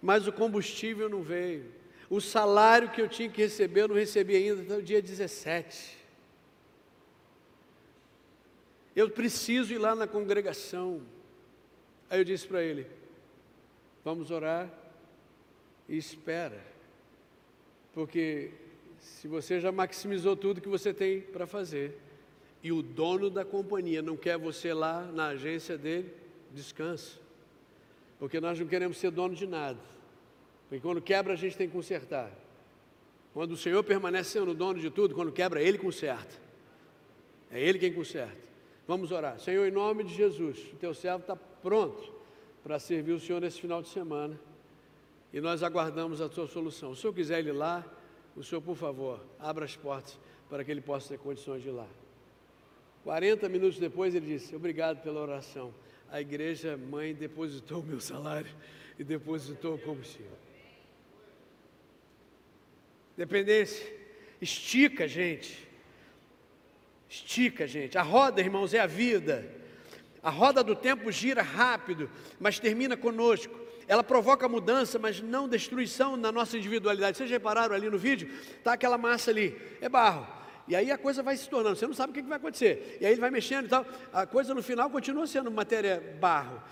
mas 0.00 0.26
o 0.26 0.32
combustível 0.32 1.08
não 1.08 1.22
veio. 1.22 1.70
O 2.08 2.20
salário 2.20 2.90
que 2.90 3.00
eu 3.00 3.08
tinha 3.08 3.28
que 3.28 3.42
receber, 3.42 3.82
eu 3.82 3.88
não 3.88 3.94
recebi 3.94 4.34
ainda 4.36 4.62
até 4.62 4.76
o 4.76 4.82
dia 4.82 5.00
17. 5.00 5.98
Eu 8.96 9.08
preciso 9.10 9.72
ir 9.72 9.78
lá 9.78 9.94
na 9.94 10.06
congregação. 10.06 11.02
Aí 12.08 12.18
eu 12.18 12.24
disse 12.24 12.46
para 12.46 12.62
ele: 12.62 12.86
Vamos 14.04 14.30
orar 14.30 14.68
e 15.88 15.96
espera, 15.96 16.60
porque 17.92 18.50
se 18.98 19.28
você 19.28 19.60
já 19.60 19.70
maximizou 19.70 20.36
tudo 20.36 20.60
que 20.60 20.68
você 20.68 20.92
tem 20.92 21.20
para 21.20 21.46
fazer, 21.46 21.98
e 22.62 22.72
o 22.72 22.82
dono 22.82 23.30
da 23.30 23.44
companhia 23.44 24.02
não 24.02 24.16
quer 24.16 24.36
você 24.36 24.72
lá 24.74 25.02
na 25.12 25.28
agência 25.28 25.78
dele, 25.78 26.12
descansa. 26.52 27.18
Porque 28.20 28.38
nós 28.38 28.60
não 28.60 28.66
queremos 28.66 28.98
ser 28.98 29.10
dono 29.10 29.34
de 29.34 29.46
nada. 29.46 29.80
Porque 30.68 30.80
quando 30.80 31.00
quebra, 31.00 31.32
a 31.32 31.36
gente 31.36 31.56
tem 31.56 31.66
que 31.66 31.72
consertar. 31.72 32.30
Quando 33.32 33.52
o 33.52 33.56
Senhor 33.56 33.82
permanece 33.82 34.30
sendo 34.30 34.52
dono 34.52 34.78
de 34.78 34.90
tudo, 34.90 35.14
quando 35.14 35.32
quebra, 35.32 35.62
Ele 35.62 35.78
conserta. 35.78 36.36
É 37.50 37.58
Ele 37.58 37.78
quem 37.78 37.92
conserta. 37.92 38.36
Vamos 38.86 39.10
orar. 39.10 39.40
Senhor, 39.40 39.66
em 39.66 39.70
nome 39.70 40.04
de 40.04 40.14
Jesus, 40.14 40.58
o 40.72 40.76
teu 40.76 40.92
servo 40.92 41.20
está 41.20 41.34
pronto 41.34 42.12
para 42.62 42.78
servir 42.78 43.12
o 43.12 43.20
Senhor 43.20 43.40
nesse 43.40 43.58
final 43.58 43.80
de 43.80 43.88
semana. 43.88 44.38
E 45.32 45.40
nós 45.40 45.62
aguardamos 45.62 46.20
a 46.20 46.28
sua 46.28 46.46
solução. 46.46 46.94
Se 46.94 46.98
o 46.98 47.00
Senhor 47.00 47.14
quiser 47.14 47.46
ir 47.46 47.52
lá, 47.52 47.84
o 48.36 48.42
Senhor, 48.42 48.60
por 48.60 48.76
favor, 48.76 49.24
abra 49.38 49.64
as 49.64 49.76
portas 49.76 50.18
para 50.50 50.62
que 50.62 50.70
ele 50.70 50.82
possa 50.82 51.08
ter 51.08 51.18
condições 51.18 51.62
de 51.62 51.68
ir 51.68 51.72
lá. 51.72 51.86
40 53.04 53.48
minutos 53.48 53.78
depois 53.78 54.14
ele 54.14 54.26
disse: 54.26 54.54
Obrigado 54.54 55.02
pela 55.02 55.20
oração 55.20 55.72
a 56.10 56.20
igreja 56.20 56.76
mãe 56.76 57.14
depositou 57.14 57.80
o 57.80 57.84
meu 57.84 58.00
salário 58.00 58.50
e 58.98 59.04
depositou 59.04 59.76
o 59.76 59.78
combustível. 59.78 60.38
Dependência. 63.16 63.86
Estica, 64.40 65.06
gente. 65.06 65.68
Estica, 67.08 67.66
gente. 67.66 67.96
A 67.96 68.02
roda, 68.02 68.40
irmãos, 68.40 68.74
é 68.74 68.80
a 68.80 68.86
vida. 68.86 69.48
A 70.22 70.30
roda 70.30 70.62
do 70.62 70.74
tempo 70.74 71.10
gira 71.12 71.42
rápido, 71.42 72.10
mas 72.38 72.58
termina 72.58 72.96
conosco. 72.96 73.58
Ela 73.86 74.04
provoca 74.04 74.48
mudança, 74.48 74.98
mas 74.98 75.20
não 75.20 75.48
destruição 75.48 76.16
na 76.16 76.30
nossa 76.30 76.56
individualidade. 76.56 77.16
Vocês 77.16 77.30
repararam 77.30 77.74
ali 77.74 77.90
no 77.90 77.98
vídeo? 77.98 78.30
Está 78.58 78.74
aquela 78.74 78.96
massa 78.96 79.30
ali, 79.30 79.60
é 79.80 79.88
barro. 79.88 80.39
E 80.70 80.76
aí 80.76 80.92
a 80.92 80.96
coisa 80.96 81.20
vai 81.20 81.36
se 81.36 81.48
tornando, 81.48 81.74
você 81.74 81.84
não 81.84 81.92
sabe 81.92 82.12
o 82.12 82.14
que 82.14 82.22
vai 82.22 82.38
acontecer. 82.38 82.96
E 83.00 83.04
aí 83.04 83.10
ele 83.10 83.20
vai 83.20 83.28
mexendo 83.28 83.66
e 83.66 83.68
tal. 83.68 83.84
A 84.12 84.24
coisa 84.24 84.54
no 84.54 84.62
final 84.62 84.88
continua 84.88 85.26
sendo 85.26 85.50
matéria 85.50 86.16
barro. 86.20 86.62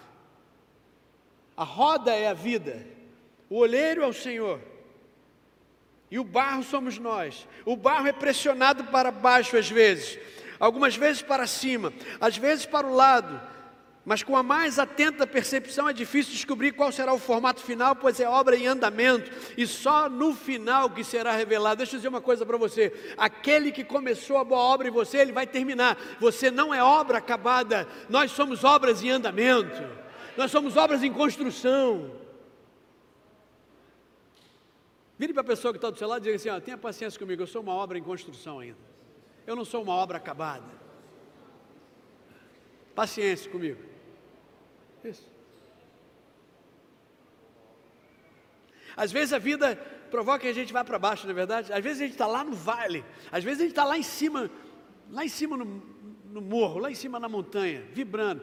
A 1.56 1.64
roda 1.64 2.14
é 2.14 2.28
a 2.28 2.32
vida. 2.32 2.86
O 3.50 3.56
olheiro 3.56 4.04
é 4.04 4.06
o 4.06 4.12
Senhor. 4.12 4.60
E 6.08 6.16
o 6.16 6.22
barro 6.22 6.62
somos 6.62 6.96
nós. 6.96 7.44
O 7.64 7.74
barro 7.74 8.06
é 8.06 8.12
pressionado 8.12 8.84
para 8.84 9.10
baixo 9.10 9.56
às 9.56 9.68
vezes, 9.68 10.16
algumas 10.60 10.94
vezes 10.94 11.20
para 11.20 11.44
cima, 11.48 11.92
às 12.20 12.36
vezes 12.36 12.64
para 12.66 12.86
o 12.86 12.94
lado 12.94 13.57
mas 14.08 14.22
com 14.22 14.34
a 14.34 14.42
mais 14.42 14.78
atenta 14.78 15.26
percepção 15.26 15.86
é 15.86 15.92
difícil 15.92 16.32
descobrir 16.32 16.72
qual 16.72 16.90
será 16.90 17.12
o 17.12 17.18
formato 17.18 17.60
final, 17.60 17.94
pois 17.94 18.18
é 18.18 18.26
obra 18.26 18.56
em 18.56 18.66
andamento 18.66 19.30
e 19.54 19.66
só 19.66 20.08
no 20.08 20.34
final 20.34 20.88
que 20.88 21.04
será 21.04 21.32
revelado. 21.32 21.76
Deixa 21.76 21.96
eu 21.96 21.98
dizer 21.98 22.08
uma 22.08 22.22
coisa 22.22 22.46
para 22.46 22.56
você: 22.56 22.90
aquele 23.18 23.70
que 23.70 23.84
começou 23.84 24.38
a 24.38 24.44
boa 24.44 24.62
obra 24.62 24.88
em 24.88 24.90
você, 24.90 25.18
ele 25.18 25.30
vai 25.30 25.46
terminar. 25.46 25.98
Você 26.18 26.50
não 26.50 26.72
é 26.72 26.82
obra 26.82 27.18
acabada, 27.18 27.86
nós 28.08 28.30
somos 28.30 28.64
obras 28.64 29.04
em 29.04 29.10
andamento, 29.10 29.86
nós 30.38 30.50
somos 30.50 30.74
obras 30.78 31.02
em 31.02 31.12
construção. 31.12 32.10
Vire 35.18 35.34
para 35.34 35.42
a 35.42 35.44
pessoa 35.44 35.70
que 35.70 35.76
está 35.76 35.90
do 35.90 35.98
seu 35.98 36.08
lado 36.08 36.22
e 36.22 36.24
diga 36.24 36.36
assim: 36.36 36.48
ó, 36.48 36.58
tenha 36.58 36.78
paciência 36.78 37.20
comigo, 37.20 37.42
eu 37.42 37.46
sou 37.46 37.60
uma 37.60 37.74
obra 37.74 37.98
em 37.98 38.02
construção 38.02 38.58
ainda. 38.58 38.78
Eu 39.46 39.54
não 39.54 39.66
sou 39.66 39.82
uma 39.82 39.92
obra 39.92 40.16
acabada. 40.16 40.78
Paciência 42.94 43.50
comigo. 43.50 43.87
Isso. 45.04 45.28
Às 48.96 49.12
vezes 49.12 49.32
a 49.32 49.38
vida 49.38 49.76
provoca 50.10 50.40
que 50.40 50.48
a 50.48 50.52
gente 50.52 50.72
vá 50.72 50.84
para 50.84 50.98
baixo, 50.98 51.24
não 51.24 51.30
é 51.30 51.34
verdade? 51.34 51.72
Às 51.72 51.82
vezes 51.82 52.00
a 52.00 52.04
gente 52.04 52.14
está 52.14 52.26
lá 52.26 52.42
no 52.42 52.52
vale, 52.52 53.04
às 53.30 53.44
vezes 53.44 53.60
a 53.60 53.62
gente 53.62 53.72
está 53.72 53.84
lá 53.84 53.96
em 53.96 54.02
cima, 54.02 54.50
lá 55.10 55.24
em 55.24 55.28
cima 55.28 55.56
no, 55.56 55.64
no 56.32 56.40
morro, 56.40 56.80
lá 56.80 56.90
em 56.90 56.94
cima 56.94 57.20
na 57.20 57.28
montanha, 57.28 57.84
vibrando. 57.92 58.42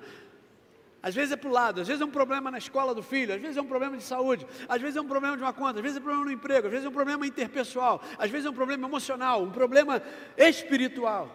Às 1.04 1.14
vezes 1.14 1.34
é 1.34 1.36
para 1.36 1.50
o 1.50 1.52
lado, 1.52 1.82
às 1.82 1.88
vezes 1.88 2.02
é 2.02 2.06
um 2.06 2.10
problema 2.10 2.50
na 2.50 2.58
escola 2.58 2.96
do 2.96 3.04
filho, 3.04 3.34
às 3.34 3.42
vezes 3.42 3.58
é 3.58 3.62
um 3.62 3.68
problema 3.68 3.98
de 3.98 4.04
saúde, 4.04 4.48
às 4.68 4.82
vezes 4.82 4.96
é 4.96 5.02
um 5.02 5.08
problema 5.08 5.38
de 5.38 5.44
uma 5.44 5.54
conta, 5.54 5.80
às 5.80 5.84
vezes 5.84 5.98
é 5.98 6.00
um 6.00 6.04
problema 6.04 6.26
no 6.26 6.32
emprego, 6.32 6.68
às 6.68 6.72
vezes 6.72 6.86
é 6.86 6.90
um 6.90 6.94
problema 6.94 7.28
interpessoal, 7.28 8.02
às 8.18 8.32
vezes 8.32 8.48
é 8.48 8.50
um 8.50 8.54
problema 8.54 8.88
emocional, 8.88 9.44
um 9.44 9.52
problema 9.52 10.02
espiritual. 10.38 11.30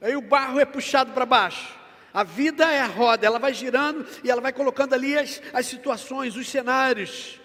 Aí 0.00 0.14
o 0.16 0.20
barro 0.20 0.58
é 0.58 0.64
puxado 0.64 1.12
para 1.12 1.24
baixo. 1.24 1.81
A 2.14 2.24
vida 2.24 2.70
é 2.70 2.80
a 2.80 2.86
roda, 2.86 3.26
ela 3.26 3.38
vai 3.38 3.54
girando 3.54 4.06
e 4.22 4.30
ela 4.30 4.40
vai 4.40 4.52
colocando 4.52 4.92
ali 4.92 5.16
as, 5.16 5.40
as 5.52 5.66
situações, 5.66 6.36
os 6.36 6.48
cenários. 6.48 7.40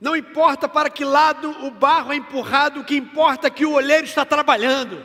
Não 0.00 0.16
importa 0.16 0.66
para 0.68 0.88
que 0.88 1.04
lado 1.04 1.50
o 1.64 1.70
barro 1.70 2.12
é 2.12 2.16
empurrado, 2.16 2.80
o 2.80 2.84
que 2.84 2.96
importa 2.96 3.48
é 3.48 3.50
que 3.50 3.66
o 3.66 3.72
olheiro 3.72 4.04
está 4.04 4.24
trabalhando. 4.24 5.04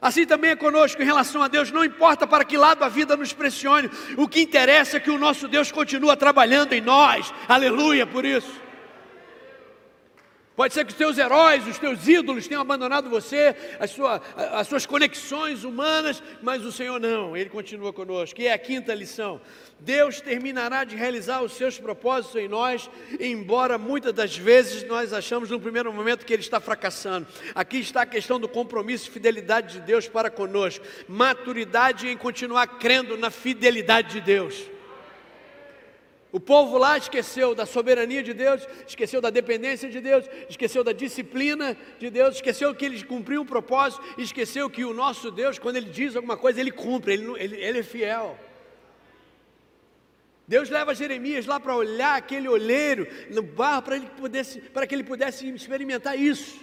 Assim 0.00 0.26
também 0.26 0.50
é 0.50 0.56
conosco 0.56 1.00
em 1.00 1.06
relação 1.06 1.42
a 1.42 1.48
Deus, 1.48 1.70
não 1.70 1.82
importa 1.82 2.26
para 2.26 2.44
que 2.44 2.58
lado 2.58 2.84
a 2.84 2.90
vida 2.90 3.16
nos 3.16 3.32
pressione, 3.32 3.90
o 4.18 4.28
que 4.28 4.42
interessa 4.42 4.98
é 4.98 5.00
que 5.00 5.10
o 5.10 5.18
nosso 5.18 5.48
Deus 5.48 5.72
continua 5.72 6.14
trabalhando 6.14 6.74
em 6.74 6.82
nós, 6.82 7.32
aleluia 7.48 8.06
por 8.06 8.26
isso. 8.26 8.63
Pode 10.56 10.72
ser 10.72 10.84
que 10.84 10.92
os 10.92 10.98
teus 10.98 11.18
heróis, 11.18 11.66
os 11.66 11.78
teus 11.78 12.06
ídolos 12.06 12.46
tenham 12.46 12.62
abandonado 12.62 13.10
você, 13.10 13.56
as, 13.80 13.90
sua, 13.90 14.22
as 14.36 14.68
suas 14.68 14.86
conexões 14.86 15.64
humanas, 15.64 16.22
mas 16.40 16.64
o 16.64 16.70
Senhor 16.70 17.00
não, 17.00 17.36
Ele 17.36 17.50
continua 17.50 17.92
conosco. 17.92 18.40
E 18.40 18.46
é 18.46 18.52
a 18.52 18.58
quinta 18.58 18.94
lição: 18.94 19.40
Deus 19.80 20.20
terminará 20.20 20.84
de 20.84 20.94
realizar 20.94 21.42
os 21.42 21.54
seus 21.54 21.76
propósitos 21.76 22.40
em 22.40 22.46
nós, 22.46 22.88
embora 23.18 23.76
muitas 23.76 24.12
das 24.12 24.36
vezes 24.36 24.86
nós 24.86 25.12
achamos 25.12 25.50
no 25.50 25.58
primeiro 25.58 25.92
momento 25.92 26.24
que 26.24 26.32
Ele 26.32 26.42
está 26.42 26.60
fracassando. 26.60 27.26
Aqui 27.52 27.78
está 27.78 28.02
a 28.02 28.06
questão 28.06 28.38
do 28.38 28.48
compromisso 28.48 29.08
e 29.08 29.12
fidelidade 29.12 29.74
de 29.74 29.80
Deus 29.80 30.06
para 30.06 30.30
conosco, 30.30 30.84
maturidade 31.08 32.06
em 32.06 32.16
continuar 32.16 32.78
crendo 32.78 33.16
na 33.16 33.28
fidelidade 33.28 34.12
de 34.12 34.20
Deus. 34.20 34.73
O 36.34 36.40
povo 36.40 36.76
lá 36.78 36.98
esqueceu 36.98 37.54
da 37.54 37.64
soberania 37.64 38.20
de 38.20 38.34
Deus, 38.34 38.66
esqueceu 38.88 39.20
da 39.20 39.30
dependência 39.30 39.88
de 39.88 40.00
Deus, 40.00 40.24
esqueceu 40.50 40.82
da 40.82 40.90
disciplina 40.90 41.76
de 41.96 42.10
Deus, 42.10 42.34
esqueceu 42.34 42.74
que 42.74 42.84
ele 42.84 43.04
cumpriu 43.04 43.42
o 43.42 43.46
propósito, 43.46 44.02
esqueceu 44.18 44.68
que 44.68 44.84
o 44.84 44.92
nosso 44.92 45.30
Deus, 45.30 45.60
quando 45.60 45.76
ele 45.76 45.90
diz 45.90 46.16
alguma 46.16 46.36
coisa, 46.36 46.60
ele 46.60 46.72
cumpre, 46.72 47.12
ele, 47.12 47.32
ele, 47.40 47.56
ele 47.64 47.78
é 47.78 47.82
fiel. 47.84 48.36
Deus 50.48 50.68
leva 50.68 50.92
Jeremias 50.92 51.46
lá 51.46 51.60
para 51.60 51.76
olhar 51.76 52.16
aquele 52.16 52.48
olheiro 52.48 53.06
no 53.30 53.40
barro 53.40 53.82
para, 53.82 53.94
ele 53.94 54.06
pudesse, 54.06 54.60
para 54.60 54.88
que 54.88 54.94
ele 54.96 55.04
pudesse 55.04 55.48
experimentar 55.48 56.18
isso. 56.18 56.60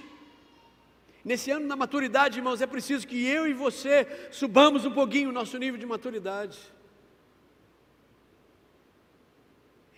Nesse 1.24 1.50
ano 1.50 1.70
da 1.70 1.78
maturidade, 1.78 2.40
irmãos, 2.40 2.62
é 2.62 2.68
preciso 2.68 3.08
que 3.08 3.26
eu 3.26 3.48
e 3.48 3.54
você 3.54 4.06
subamos 4.32 4.84
um 4.84 4.92
pouquinho 4.92 5.30
o 5.30 5.32
nosso 5.32 5.58
nível 5.58 5.80
de 5.80 5.86
maturidade. 5.86 6.60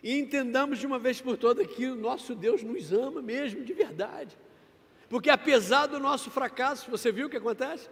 E 0.04 0.20
entendamos 0.20 0.80
de 0.80 0.86
uma 0.86 1.00
vez 1.00 1.22
por 1.22 1.38
todas 1.38 1.66
que 1.66 1.86
o 1.86 1.96
nosso 1.96 2.36
Deus 2.36 2.62
nos 2.62 2.92
ama 2.92 3.22
mesmo, 3.22 3.64
de 3.64 3.74
verdade. 3.74 4.38
Porque 5.08 5.30
apesar 5.30 5.88
do 5.88 5.98
nosso 5.98 6.30
fracasso, 6.30 6.92
você 6.92 7.10
viu 7.10 7.28
o 7.28 7.30
que 7.30 7.38
acontece? 7.38 7.90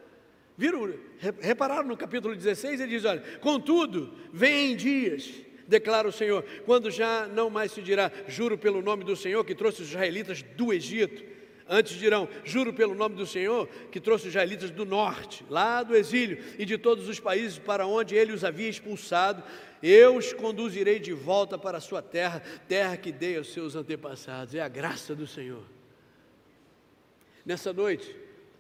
Viram? 0.58 0.94
Repararam 1.40 1.88
no 1.88 1.96
capítulo 1.96 2.36
16? 2.36 2.82
Ele 2.82 2.90
diz: 2.90 3.06
Olha, 3.06 3.22
contudo, 3.40 4.14
vem 4.34 4.76
dias, 4.76 5.32
declara 5.68 6.08
o 6.08 6.12
Senhor, 6.12 6.44
quando 6.66 6.92
já 6.92 7.28
não 7.28 7.50
mais 7.50 7.72
se 7.72 7.82
dirá, 7.82 8.12
juro 8.28 8.58
pelo 8.58 8.82
nome 8.82 9.06
do 9.06 9.16
Senhor 9.16 9.46
que 9.46 9.56
trouxe 9.56 9.82
os 9.82 9.88
israelitas 9.88 10.42
do 10.42 10.74
Egito. 10.74 11.31
Antes 11.68 11.98
dirão, 11.98 12.28
juro 12.44 12.74
pelo 12.74 12.96
nome 12.96 13.16
do 13.16 13.26
Senhor 13.26 13.68
que 13.92 14.00
trouxe 14.00 14.26
os 14.26 14.30
israelitas 14.30 14.72
do 14.72 14.86
norte, 14.86 15.46
lá 15.50 15.84
do 15.84 15.96
exílio 15.96 16.44
e 16.58 16.66
de 16.66 16.78
todos 16.78 17.08
os 17.08 17.20
países 17.20 17.58
para 17.58 17.86
onde 17.86 18.16
ele 18.16 18.34
os 18.34 18.44
havia 18.44 18.70
expulsado 18.70 19.44
eu 19.82 20.16
os 20.16 20.32
conduzirei 20.32 21.00
de 21.00 21.12
volta 21.12 21.58
para 21.58 21.80
a 21.80 21.82
sua 21.82 22.02
terra, 22.02 22.42
terra 22.68 22.96
que 22.96 23.12
dei 23.12 23.38
aos 23.38 23.52
seus 23.52 23.76
antepassados. 23.76 24.54
É 24.54 24.62
a 24.62 24.68
graça 24.68 25.16
do 25.16 25.26
Senhor. 25.26 25.64
Nessa 27.44 27.74
noite, 27.74 28.16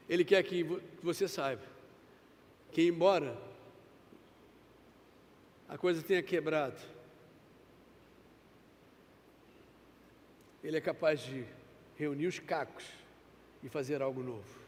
Ele 0.10 0.26
quer 0.26 0.42
que 0.44 0.64
você 1.04 1.28
saiba 1.28 1.62
que, 2.72 2.82
embora 2.82 3.38
a 5.70 5.78
coisa 5.78 6.02
tenha 6.02 6.24
quebrado, 6.24 6.82
Ele 10.64 10.78
é 10.78 10.82
capaz 10.82 11.22
de 11.22 11.46
reunir 12.02 12.26
os 12.26 12.40
cacos 12.40 12.84
e 13.62 13.70
fazer 13.70 14.02
algo 14.02 14.24
novo. 14.24 14.60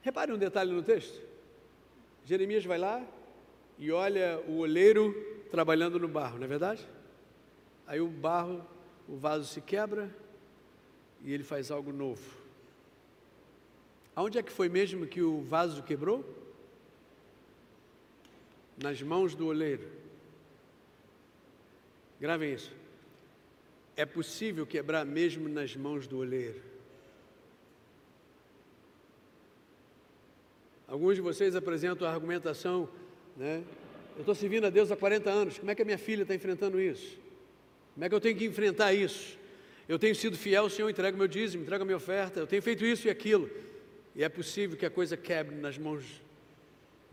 Repare 0.00 0.32
um 0.32 0.38
detalhe 0.38 0.70
no 0.70 0.80
texto. 0.80 1.20
Jeremias 2.24 2.64
vai 2.64 2.78
lá, 2.78 3.04
e 3.76 3.90
olha 3.90 4.40
o 4.46 4.58
oleiro 4.58 5.12
trabalhando 5.50 5.98
no 5.98 6.06
barro, 6.06 6.36
não 6.36 6.44
é 6.44 6.48
verdade? 6.48 6.86
Aí 7.84 8.00
o 8.00 8.06
barro, 8.06 8.64
o 9.08 9.16
vaso 9.16 9.52
se 9.52 9.60
quebra 9.60 10.08
e 11.24 11.32
ele 11.32 11.42
faz 11.42 11.72
algo 11.72 11.92
novo. 11.92 12.38
Aonde 14.14 14.38
é 14.38 14.42
que 14.42 14.52
foi 14.52 14.68
mesmo 14.68 15.04
que 15.06 15.20
o 15.20 15.42
vaso 15.42 15.82
quebrou? 15.82 16.24
Nas 18.80 19.02
mãos 19.02 19.34
do 19.34 19.48
oleiro. 19.48 19.90
Gravem 22.20 22.52
isso. 22.52 22.72
É 23.98 24.06
possível 24.06 24.64
quebrar 24.66 25.04
mesmo 25.04 25.46
nas 25.46 25.76
mãos 25.76 26.06
do 26.06 26.18
oleiro. 26.18 26.62
Alguns 30.86 31.16
de 31.16 31.20
vocês 31.20 31.54
apresentam 31.54 32.08
a 32.08 32.10
argumentação 32.10 32.88
né? 33.38 33.62
Eu 34.16 34.20
estou 34.22 34.34
servindo 34.34 34.66
a 34.66 34.70
Deus 34.70 34.90
há 34.90 34.96
40 34.96 35.30
anos, 35.30 35.58
como 35.58 35.70
é 35.70 35.74
que 35.74 35.80
a 35.80 35.84
minha 35.84 35.96
filha 35.96 36.22
está 36.22 36.34
enfrentando 36.34 36.80
isso? 36.80 37.16
Como 37.94 38.04
é 38.04 38.08
que 38.08 38.14
eu 38.14 38.20
tenho 38.20 38.36
que 38.36 38.44
enfrentar 38.44 38.92
isso? 38.92 39.38
Eu 39.88 39.96
tenho 39.98 40.14
sido 40.14 40.36
fiel 40.36 40.64
ao 40.64 40.70
Senhor, 40.70 40.90
entrego 40.90 41.16
meu 41.16 41.28
dízimo, 41.28 41.62
entrego 41.62 41.84
minha 41.84 41.96
oferta, 41.96 42.40
eu 42.40 42.46
tenho 42.46 42.60
feito 42.60 42.84
isso 42.84 43.06
e 43.06 43.10
aquilo. 43.10 43.48
E 44.16 44.24
é 44.24 44.28
possível 44.28 44.76
que 44.76 44.84
a 44.84 44.90
coisa 44.90 45.16
quebre 45.16 45.54
nas 45.54 45.78
mãos 45.78 46.04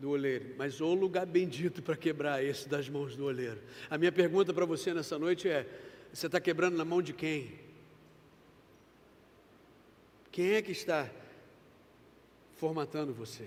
do 0.00 0.10
oleiro, 0.10 0.46
mas 0.58 0.80
o 0.80 0.92
lugar 0.92 1.24
bendito 1.24 1.80
para 1.80 1.96
quebrar 1.96 2.44
esse 2.44 2.68
das 2.68 2.88
mãos 2.88 3.16
do 3.16 3.24
oleiro. 3.24 3.60
A 3.88 3.96
minha 3.96 4.12
pergunta 4.12 4.52
para 4.52 4.66
você 4.66 4.92
nessa 4.92 5.16
noite 5.16 5.48
é: 5.48 5.64
você 6.16 6.28
está 6.28 6.40
quebrando 6.40 6.78
na 6.78 6.84
mão 6.84 7.02
de 7.02 7.12
quem? 7.12 7.60
Quem 10.32 10.54
é 10.54 10.62
que 10.62 10.72
está 10.72 11.10
formatando 12.54 13.12
você? 13.12 13.46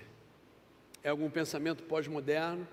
É 1.02 1.10
algum 1.10 1.32
pensamento 1.32 1.82
pós-moderno? 1.82 2.68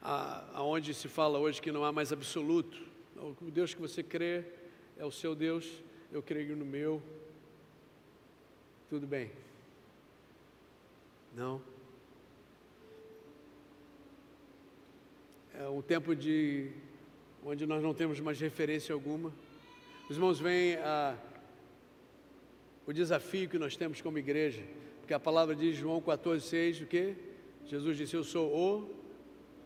Aonde 0.00 0.94
se 0.94 1.08
fala 1.08 1.40
hoje 1.40 1.60
que 1.60 1.72
não 1.72 1.84
há 1.84 1.90
mais 1.90 2.12
absoluto. 2.12 2.80
O 3.16 3.50
Deus 3.50 3.74
que 3.74 3.80
você 3.80 4.04
crê 4.04 4.44
é 4.96 5.04
o 5.04 5.10
seu 5.10 5.34
Deus, 5.34 5.68
eu 6.12 6.22
creio 6.22 6.54
no 6.54 6.64
meu. 6.64 7.02
Tudo 8.88 9.04
bem. 9.04 9.32
Não. 11.34 11.60
É 15.60 15.68
um 15.68 15.82
tempo 15.82 16.14
de 16.14 16.70
onde 17.44 17.66
nós 17.66 17.82
não 17.82 17.92
temos 17.92 18.20
mais 18.20 18.38
referência 18.38 18.92
alguma. 18.92 19.34
Os 20.08 20.14
irmãos 20.14 20.38
vêm 20.38 20.76
a 20.76 21.18
o 22.86 22.92
desafio 22.92 23.48
que 23.48 23.58
nós 23.58 23.76
temos 23.76 24.00
como 24.00 24.18
igreja, 24.18 24.62
porque 25.00 25.12
a 25.12 25.18
palavra 25.18 25.56
diz 25.56 25.76
João 25.76 26.00
14,6, 26.00 26.84
o 26.84 26.86
que? 26.86 27.16
Jesus 27.66 27.96
disse, 27.96 28.14
eu 28.14 28.22
sou 28.22 28.46
o 28.54 28.88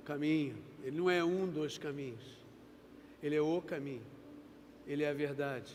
caminho, 0.02 0.56
ele 0.82 0.96
não 0.96 1.10
é 1.10 1.22
um 1.22 1.46
dos 1.46 1.76
caminhos, 1.76 2.24
ele 3.22 3.36
é 3.36 3.42
o 3.42 3.60
caminho, 3.60 4.02
ele 4.86 5.02
é 5.04 5.10
a 5.10 5.12
verdade 5.12 5.74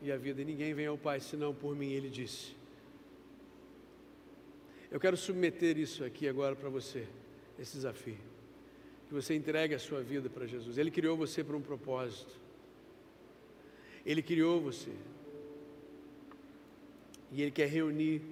e 0.00 0.10
a 0.10 0.16
vida, 0.16 0.40
e 0.40 0.46
ninguém 0.46 0.72
vem 0.72 0.86
ao 0.86 0.96
Pai 0.96 1.20
senão 1.20 1.54
por 1.54 1.76
mim, 1.76 1.92
ele 1.92 2.08
disse. 2.08 2.56
Eu 4.90 4.98
quero 4.98 5.16
submeter 5.16 5.76
isso 5.76 6.02
aqui 6.02 6.26
agora 6.26 6.56
para 6.56 6.70
você, 6.70 7.06
esse 7.58 7.74
desafio. 7.74 8.31
Que 9.12 9.16
você 9.16 9.34
entregue 9.34 9.74
a 9.74 9.78
sua 9.78 10.00
vida 10.00 10.30
para 10.30 10.46
Jesus. 10.46 10.78
Ele 10.78 10.90
criou 10.90 11.18
você 11.18 11.44
para 11.44 11.54
um 11.54 11.60
propósito. 11.60 12.34
Ele 14.06 14.22
criou 14.22 14.58
você 14.58 14.90
e 17.30 17.42
Ele 17.42 17.50
quer 17.50 17.68
reunir 17.68 18.22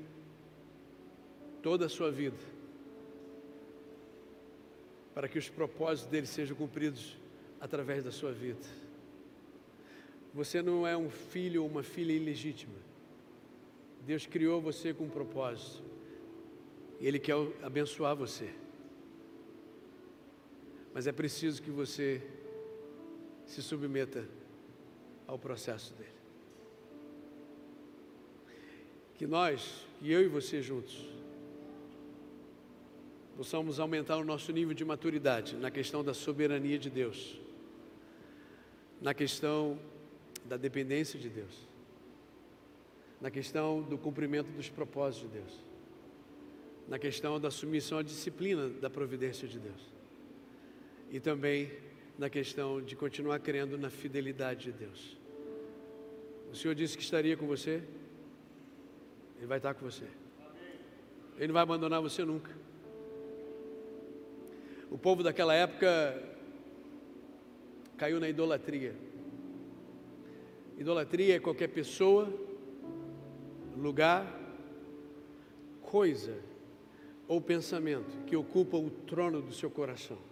toda 1.61 1.85
a 1.85 1.89
sua 1.91 2.11
vida 2.11 2.39
para 5.12 5.28
que 5.28 5.39
os 5.39 5.51
propósitos 5.51 6.11
dele 6.11 6.26
sejam 6.26 6.57
cumpridos 6.57 7.14
através 7.61 8.03
da 8.03 8.11
sua 8.11 8.33
vida. 8.33 8.66
Você 10.33 10.62
não 10.62 10.87
é 10.87 10.97
um 10.97 11.11
filho 11.11 11.62
ou 11.62 11.68
uma 11.68 11.83
filha 11.83 12.12
ilegítima. 12.12 12.78
Deus 14.07 14.24
criou 14.24 14.62
você 14.62 14.95
com 14.95 15.05
um 15.05 15.11
propósito. 15.11 15.83
E 16.99 17.07
Ele 17.07 17.18
quer 17.18 17.35
abençoar 17.62 18.16
você. 18.16 18.51
Mas 20.93 21.07
é 21.07 21.12
preciso 21.12 21.62
que 21.62 21.70
você 21.70 22.20
se 23.47 23.62
submeta 23.62 24.26
ao 25.26 25.38
processo 25.38 25.95
dele. 25.95 26.11
Que 29.14 29.26
nós, 29.26 29.86
e 30.01 30.12
eu 30.12 30.22
e 30.22 30.28
você 30.28 30.62
juntos, 30.62 31.07
possamos 33.36 33.78
aumentar 33.78 34.16
o 34.16 34.24
nosso 34.24 34.51
nível 34.53 34.74
de 34.74 34.84
maturidade 34.84 35.57
na 35.57 35.70
questão 35.70 36.03
da 36.03 36.12
soberania 36.12 36.78
de 36.78 36.91
Deus, 36.91 37.38
na 39.01 39.14
questão 39.14 39.78
da 40.45 40.57
dependência 40.57 41.18
de 41.18 41.28
Deus, 41.28 41.68
na 43.20 43.30
questão 43.30 43.82
do 43.82 43.97
cumprimento 43.97 44.51
dos 44.53 44.68
propósitos 44.68 45.30
de 45.30 45.38
Deus, 45.38 45.53
na 46.88 46.99
questão 46.99 47.38
da 47.38 47.51
submissão 47.51 47.99
à 47.99 48.03
disciplina 48.03 48.68
da 48.68 48.91
providência 48.91 49.47
de 49.47 49.59
Deus 49.59 49.99
e 51.11 51.18
também 51.18 51.70
na 52.16 52.30
questão 52.30 52.80
de 52.80 52.94
continuar 52.94 53.40
crendo 53.40 53.76
na 53.76 53.90
fidelidade 53.90 54.64
de 54.64 54.72
Deus. 54.72 55.16
O 56.52 56.56
Senhor 56.56 56.74
disse 56.74 56.96
que 56.96 57.02
estaria 57.02 57.36
com 57.36 57.46
você. 57.46 57.82
Ele 59.38 59.46
vai 59.46 59.58
estar 59.58 59.74
com 59.74 59.84
você. 59.84 60.04
Ele 61.36 61.48
não 61.48 61.54
vai 61.54 61.62
abandonar 61.62 62.00
você 62.00 62.24
nunca. 62.24 62.50
O 64.90 64.98
povo 64.98 65.22
daquela 65.22 65.54
época 65.54 66.22
caiu 67.96 68.20
na 68.20 68.28
idolatria. 68.28 68.94
Idolatria 70.78 71.36
é 71.36 71.40
qualquer 71.40 71.68
pessoa, 71.68 72.32
lugar, 73.76 74.26
coisa 75.82 76.36
ou 77.28 77.40
pensamento 77.40 78.24
que 78.26 78.36
ocupa 78.36 78.76
o 78.76 78.90
trono 78.90 79.40
do 79.40 79.52
seu 79.52 79.70
coração. 79.70 80.30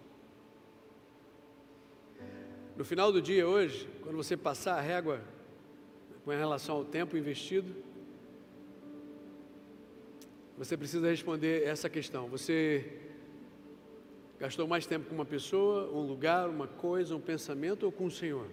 No 2.79 2.85
final 2.85 3.11
do 3.11 3.21
dia 3.21 3.45
hoje, 3.45 3.89
quando 4.01 4.15
você 4.15 4.37
passar 4.37 4.77
a 4.77 4.79
régua 4.79 5.19
com 6.23 6.31
relação 6.31 6.77
ao 6.77 6.85
tempo 6.85 7.17
investido, 7.17 7.75
você 10.57 10.77
precisa 10.77 11.09
responder 11.09 11.63
essa 11.63 11.89
questão. 11.89 12.29
Você 12.29 13.01
gastou 14.39 14.65
mais 14.65 14.85
tempo 14.85 15.09
com 15.09 15.13
uma 15.13 15.25
pessoa, 15.25 15.91
um 15.91 16.07
lugar, 16.07 16.47
uma 16.47 16.67
coisa, 16.67 17.13
um 17.13 17.19
pensamento 17.19 17.83
ou 17.83 17.91
com 17.91 18.05
o 18.05 18.11
Senhor? 18.11 18.47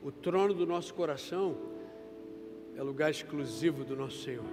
O 0.00 0.12
trono 0.12 0.54
do 0.54 0.64
nosso 0.64 0.94
coração 0.94 1.56
é 2.76 2.82
lugar 2.84 3.10
exclusivo 3.10 3.82
do 3.82 3.96
nosso 3.96 4.18
Senhor. 4.18 4.46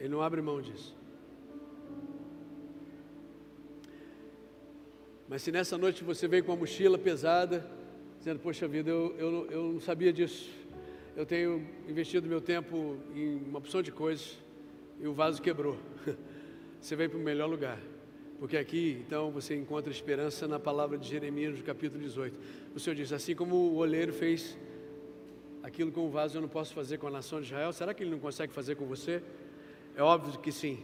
Ele 0.00 0.08
não 0.08 0.22
abre 0.22 0.40
mão 0.40 0.62
disso. 0.62 0.96
Mas 5.34 5.42
se 5.42 5.50
nessa 5.50 5.76
noite 5.76 6.04
você 6.04 6.28
veio 6.28 6.44
com 6.44 6.52
uma 6.52 6.58
mochila 6.58 6.96
pesada, 6.96 7.68
dizendo, 8.20 8.38
poxa 8.38 8.68
vida, 8.68 8.88
eu, 8.88 9.16
eu, 9.18 9.50
eu 9.50 9.72
não 9.72 9.80
sabia 9.80 10.12
disso. 10.12 10.48
Eu 11.16 11.26
tenho 11.26 11.66
investido 11.88 12.28
meu 12.28 12.40
tempo 12.40 12.98
em 13.12 13.38
uma 13.38 13.58
opção 13.58 13.82
de 13.82 13.90
coisas 13.90 14.38
e 15.00 15.08
o 15.08 15.12
vaso 15.12 15.42
quebrou. 15.42 15.76
Você 16.80 16.94
veio 16.94 17.10
para 17.10 17.18
o 17.18 17.20
melhor 17.20 17.50
lugar. 17.50 17.80
Porque 18.38 18.56
aqui, 18.56 19.02
então, 19.04 19.32
você 19.32 19.56
encontra 19.56 19.90
esperança 19.90 20.46
na 20.46 20.60
palavra 20.60 20.96
de 20.96 21.08
Jeremias, 21.08 21.58
no 21.58 21.64
capítulo 21.64 22.00
18. 22.00 22.38
O 22.72 22.78
Senhor 22.78 22.94
diz: 22.94 23.12
Assim 23.12 23.34
como 23.34 23.56
o 23.56 23.74
oleiro 23.78 24.12
fez 24.12 24.56
aquilo 25.64 25.90
com 25.90 26.06
o 26.06 26.10
vaso, 26.10 26.36
eu 26.36 26.42
não 26.42 26.48
posso 26.48 26.72
fazer 26.72 26.98
com 26.98 27.08
a 27.08 27.10
nação 27.10 27.40
de 27.40 27.48
Israel, 27.48 27.72
será 27.72 27.92
que 27.92 28.04
ele 28.04 28.10
não 28.12 28.20
consegue 28.20 28.52
fazer 28.52 28.76
com 28.76 28.86
você? 28.86 29.20
É 29.96 30.02
óbvio 30.02 30.38
que 30.38 30.52
sim. 30.52 30.78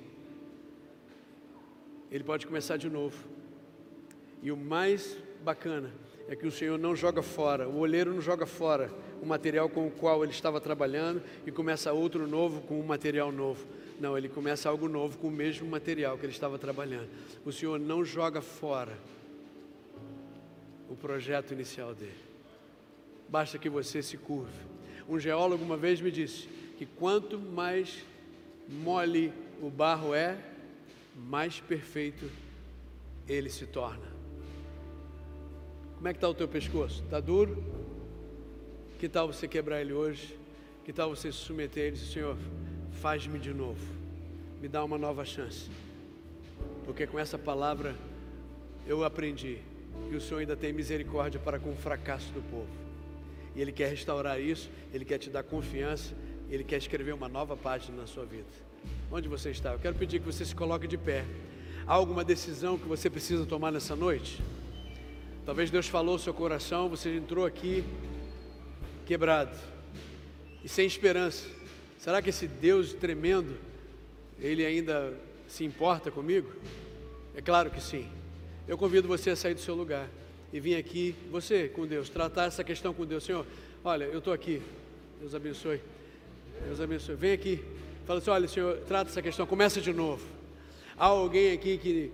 Ele 2.11 2.25
pode 2.25 2.49
começar 2.49 2.77
de 2.77 2.91
novo. 2.91 3.39
E 4.43 4.51
o 4.51 4.57
mais 4.57 5.17
bacana 5.43 5.91
é 6.29 6.37
que 6.37 6.47
o 6.47 6.51
Senhor 6.51 6.79
não 6.79 6.95
joga 6.95 7.23
fora, 7.23 7.69
o 7.69 7.79
olheiro 7.79 8.15
não 8.15 8.21
joga 8.21 8.47
fora 8.47 8.91
o 9.21 9.27
material 9.27 9.69
com 9.69 9.87
o 9.87 9.91
qual 9.91 10.23
ele 10.23 10.33
estava 10.33 10.61
trabalhando 10.61 11.23
e 11.47 11.51
começa 11.51 11.93
outro 11.93 12.27
novo 12.27 12.61
com 12.63 12.81
um 12.81 12.85
material 12.85 13.31
novo. 13.31 13.67
Não, 13.99 14.17
ele 14.17 14.29
começa 14.29 14.69
algo 14.69 14.89
novo 14.89 15.19
com 15.19 15.29
o 15.29 15.31
mesmo 15.31 15.69
material 15.69 16.17
que 16.17 16.25
ele 16.25 16.33
estava 16.33 16.59
trabalhando. 16.59 17.09
O 17.45 17.53
Senhor 17.53 17.79
não 17.79 18.05
joga 18.05 18.41
fora 18.41 18.97
o 20.89 20.97
projeto 20.97 21.53
inicial 21.53 21.95
dele. 21.95 22.15
Basta 23.29 23.59
que 23.59 23.69
você 23.69 24.03
se 24.03 24.17
curve. 24.17 24.53
Um 25.09 25.19
geólogo 25.19 25.63
uma 25.63 25.77
vez 25.77 26.01
me 26.01 26.11
disse 26.11 26.49
que 26.79 26.87
quanto 26.87 27.39
mais 27.39 28.05
mole 28.69 29.33
o 29.61 29.69
barro 29.69 30.15
é, 30.15 30.39
mais 31.17 31.61
perfeito 31.61 32.31
ele 33.29 33.51
se 33.51 33.67
torna. 33.67 34.10
Como 36.01 36.09
é 36.09 36.15
que 36.15 36.17
está 36.17 36.31
o 36.31 36.35
teu 36.35 36.49
pescoço? 36.49 37.03
Está 37.03 37.21
duro? 37.21 37.63
Que 38.99 39.07
tal 39.07 39.27
você 39.31 39.47
quebrar 39.47 39.83
ele 39.83 39.93
hoje? 39.93 40.35
Que 40.83 40.95
tal 40.95 41.15
você 41.15 41.31
se 41.31 41.37
submeter 41.37 41.85
a 41.85 41.87
ele 41.89 41.99
Senhor, 41.99 42.39
faz-me 43.03 43.39
de 43.39 43.53
novo, 43.53 43.85
me 44.63 44.67
dá 44.67 44.83
uma 44.83 44.97
nova 44.97 45.27
chance. 45.27 45.69
Porque 46.87 47.07
com 47.07 47.19
essa 47.19 47.37
palavra 47.37 47.95
eu 48.87 49.05
aprendi 49.05 49.59
que 50.09 50.17
o 50.17 50.21
Senhor 50.23 50.41
ainda 50.41 50.57
tem 50.57 50.73
misericórdia 50.73 51.39
para 51.39 51.59
com 51.59 51.71
o 51.71 51.77
fracasso 51.77 52.33
do 52.33 52.41
povo. 52.51 52.71
E 53.55 53.61
Ele 53.61 53.71
quer 53.71 53.91
restaurar 53.91 54.41
isso, 54.41 54.71
Ele 54.95 55.05
quer 55.05 55.19
te 55.19 55.29
dar 55.29 55.43
confiança, 55.43 56.15
Ele 56.49 56.65
quer 56.65 56.79
escrever 56.79 57.13
uma 57.13 57.29
nova 57.29 57.59
página 57.59 57.99
na 57.99 58.07
sua 58.07 58.25
vida. 58.25 58.49
Onde 59.13 59.29
você 59.29 59.51
está? 59.51 59.75
Eu 59.75 59.79
quero 59.79 59.97
pedir 59.97 60.19
que 60.19 60.25
você 60.25 60.47
se 60.47 60.55
coloque 60.55 60.89
de 60.89 60.97
pé. 60.97 61.27
Há 61.87 61.93
alguma 61.93 62.25
decisão 62.25 62.79
que 62.79 62.89
você 62.89 63.11
precisa 63.11 63.45
tomar 63.45 63.71
nessa 63.71 63.95
noite? 63.95 64.43
Talvez 65.51 65.69
Deus 65.69 65.89
falou 65.89 66.13
no 66.15 66.21
seu 66.21 66.33
coração, 66.33 66.89
você 66.89 67.17
entrou 67.17 67.45
aqui 67.45 67.83
quebrado 69.05 69.59
e 70.63 70.69
sem 70.69 70.87
esperança. 70.87 71.45
Será 71.99 72.23
que 72.23 72.31
esse 72.31 72.47
Deus 72.47 72.93
tremendo, 72.95 73.59
ele 74.39 74.65
ainda 74.65 75.13
se 75.49 75.65
importa 75.65 76.09
comigo? 76.09 76.53
É 77.35 77.43
claro 77.43 77.69
que 77.69 77.81
sim. 77.81 78.07
Eu 78.69 78.79
convido 78.79 79.09
você 79.09 79.31
a 79.31 79.35
sair 79.35 79.55
do 79.55 79.61
seu 79.61 79.75
lugar 79.75 80.09
e 80.53 80.61
vir 80.61 80.77
aqui, 80.77 81.17
você 81.33 81.67
com 81.67 81.85
Deus, 81.85 82.09
tratar 82.09 82.45
essa 82.45 82.63
questão 82.63 82.95
com 82.95 83.05
Deus. 83.05 83.25
Senhor, 83.25 83.45
olha, 83.83 84.05
eu 84.05 84.19
estou 84.19 84.33
aqui. 84.33 84.63
Deus 85.19 85.35
abençoe. 85.35 85.81
Deus 86.65 86.81
abençoe. 86.81 87.17
Vem 87.17 87.33
aqui. 87.33 87.61
Fala 88.07 88.21
assim: 88.21 88.31
olha, 88.31 88.47
Senhor, 88.47 88.77
trata 88.87 89.11
essa 89.11 89.21
questão. 89.21 89.45
Começa 89.49 89.81
de 89.81 89.93
novo. 89.93 90.25
Há 90.97 91.07
alguém 91.07 91.51
aqui 91.51 91.77
que 91.77 92.13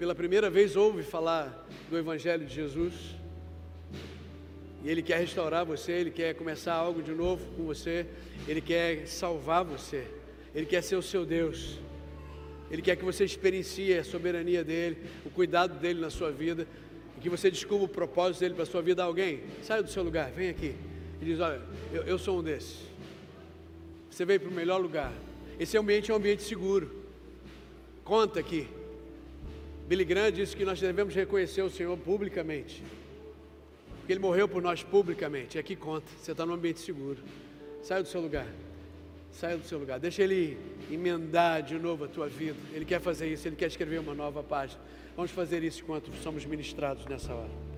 pela 0.00 0.14
primeira 0.14 0.48
vez 0.48 0.76
ouve 0.76 1.02
falar 1.02 1.68
do 1.90 1.98
Evangelho 1.98 2.46
de 2.46 2.54
Jesus 2.54 2.94
e 4.82 4.88
Ele 4.88 5.02
quer 5.02 5.18
restaurar 5.18 5.62
você, 5.66 5.92
Ele 5.92 6.10
quer 6.10 6.34
começar 6.34 6.72
algo 6.72 7.02
de 7.02 7.12
novo 7.12 7.44
com 7.54 7.64
você, 7.64 8.06
Ele 8.48 8.62
quer 8.62 9.06
salvar 9.06 9.62
você, 9.62 10.06
Ele 10.54 10.64
quer 10.64 10.82
ser 10.82 10.96
o 10.96 11.02
seu 11.02 11.26
Deus, 11.26 11.78
Ele 12.70 12.80
quer 12.80 12.96
que 12.96 13.04
você 13.04 13.26
experiencie 13.26 13.92
a 13.92 14.02
soberania 14.02 14.64
dEle, 14.64 14.96
o 15.22 15.28
cuidado 15.28 15.78
dEle 15.78 16.00
na 16.00 16.08
sua 16.08 16.30
vida, 16.30 16.66
e 17.18 17.20
que 17.20 17.28
você 17.28 17.50
descubra 17.50 17.84
o 17.84 17.88
propósito 17.88 18.40
dEle 18.40 18.54
para 18.54 18.62
a 18.62 18.66
sua 18.66 18.80
vida. 18.80 19.04
Alguém, 19.04 19.42
saia 19.62 19.82
do 19.82 19.90
seu 19.90 20.02
lugar, 20.02 20.30
vem 20.30 20.48
aqui 20.48 20.74
e 21.20 21.24
diz: 21.26 21.38
Olha, 21.40 21.60
eu, 21.92 22.04
eu 22.04 22.18
sou 22.18 22.38
um 22.38 22.42
desses. 22.42 22.78
Você 24.10 24.24
veio 24.24 24.40
para 24.40 24.48
o 24.48 24.54
melhor 24.54 24.80
lugar. 24.80 25.12
Esse 25.58 25.76
ambiente 25.76 26.10
é 26.10 26.14
um 26.14 26.16
ambiente 26.16 26.42
seguro. 26.42 26.90
Conta 28.02 28.40
aqui. 28.40 28.79
Billy 29.90 30.04
Graham 30.04 30.30
disse 30.30 30.56
que 30.56 30.64
nós 30.64 30.80
devemos 30.80 31.12
reconhecer 31.12 31.62
o 31.62 31.68
Senhor 31.68 31.98
publicamente. 31.98 32.80
Porque 33.98 34.12
Ele 34.12 34.20
morreu 34.20 34.46
por 34.46 34.62
nós 34.62 34.84
publicamente. 34.84 35.56
E 35.56 35.58
aqui 35.58 35.74
conta, 35.74 36.06
você 36.16 36.30
está 36.30 36.46
num 36.46 36.54
ambiente 36.54 36.78
seguro. 36.78 37.18
Saia 37.82 38.00
do 38.00 38.08
seu 38.08 38.20
lugar. 38.20 38.46
Saia 39.32 39.56
do 39.56 39.66
seu 39.66 39.80
lugar. 39.80 39.98
Deixa 39.98 40.22
Ele 40.22 40.56
emendar 40.88 41.64
de 41.64 41.76
novo 41.76 42.04
a 42.04 42.06
tua 42.06 42.28
vida. 42.28 42.56
Ele 42.72 42.84
quer 42.84 43.00
fazer 43.00 43.32
isso, 43.32 43.48
Ele 43.48 43.56
quer 43.56 43.66
escrever 43.66 43.98
uma 43.98 44.14
nova 44.14 44.44
página. 44.44 44.80
Vamos 45.16 45.32
fazer 45.32 45.64
isso 45.64 45.82
enquanto 45.82 46.08
somos 46.22 46.44
ministrados 46.44 47.04
nessa 47.06 47.34
hora. 47.34 47.69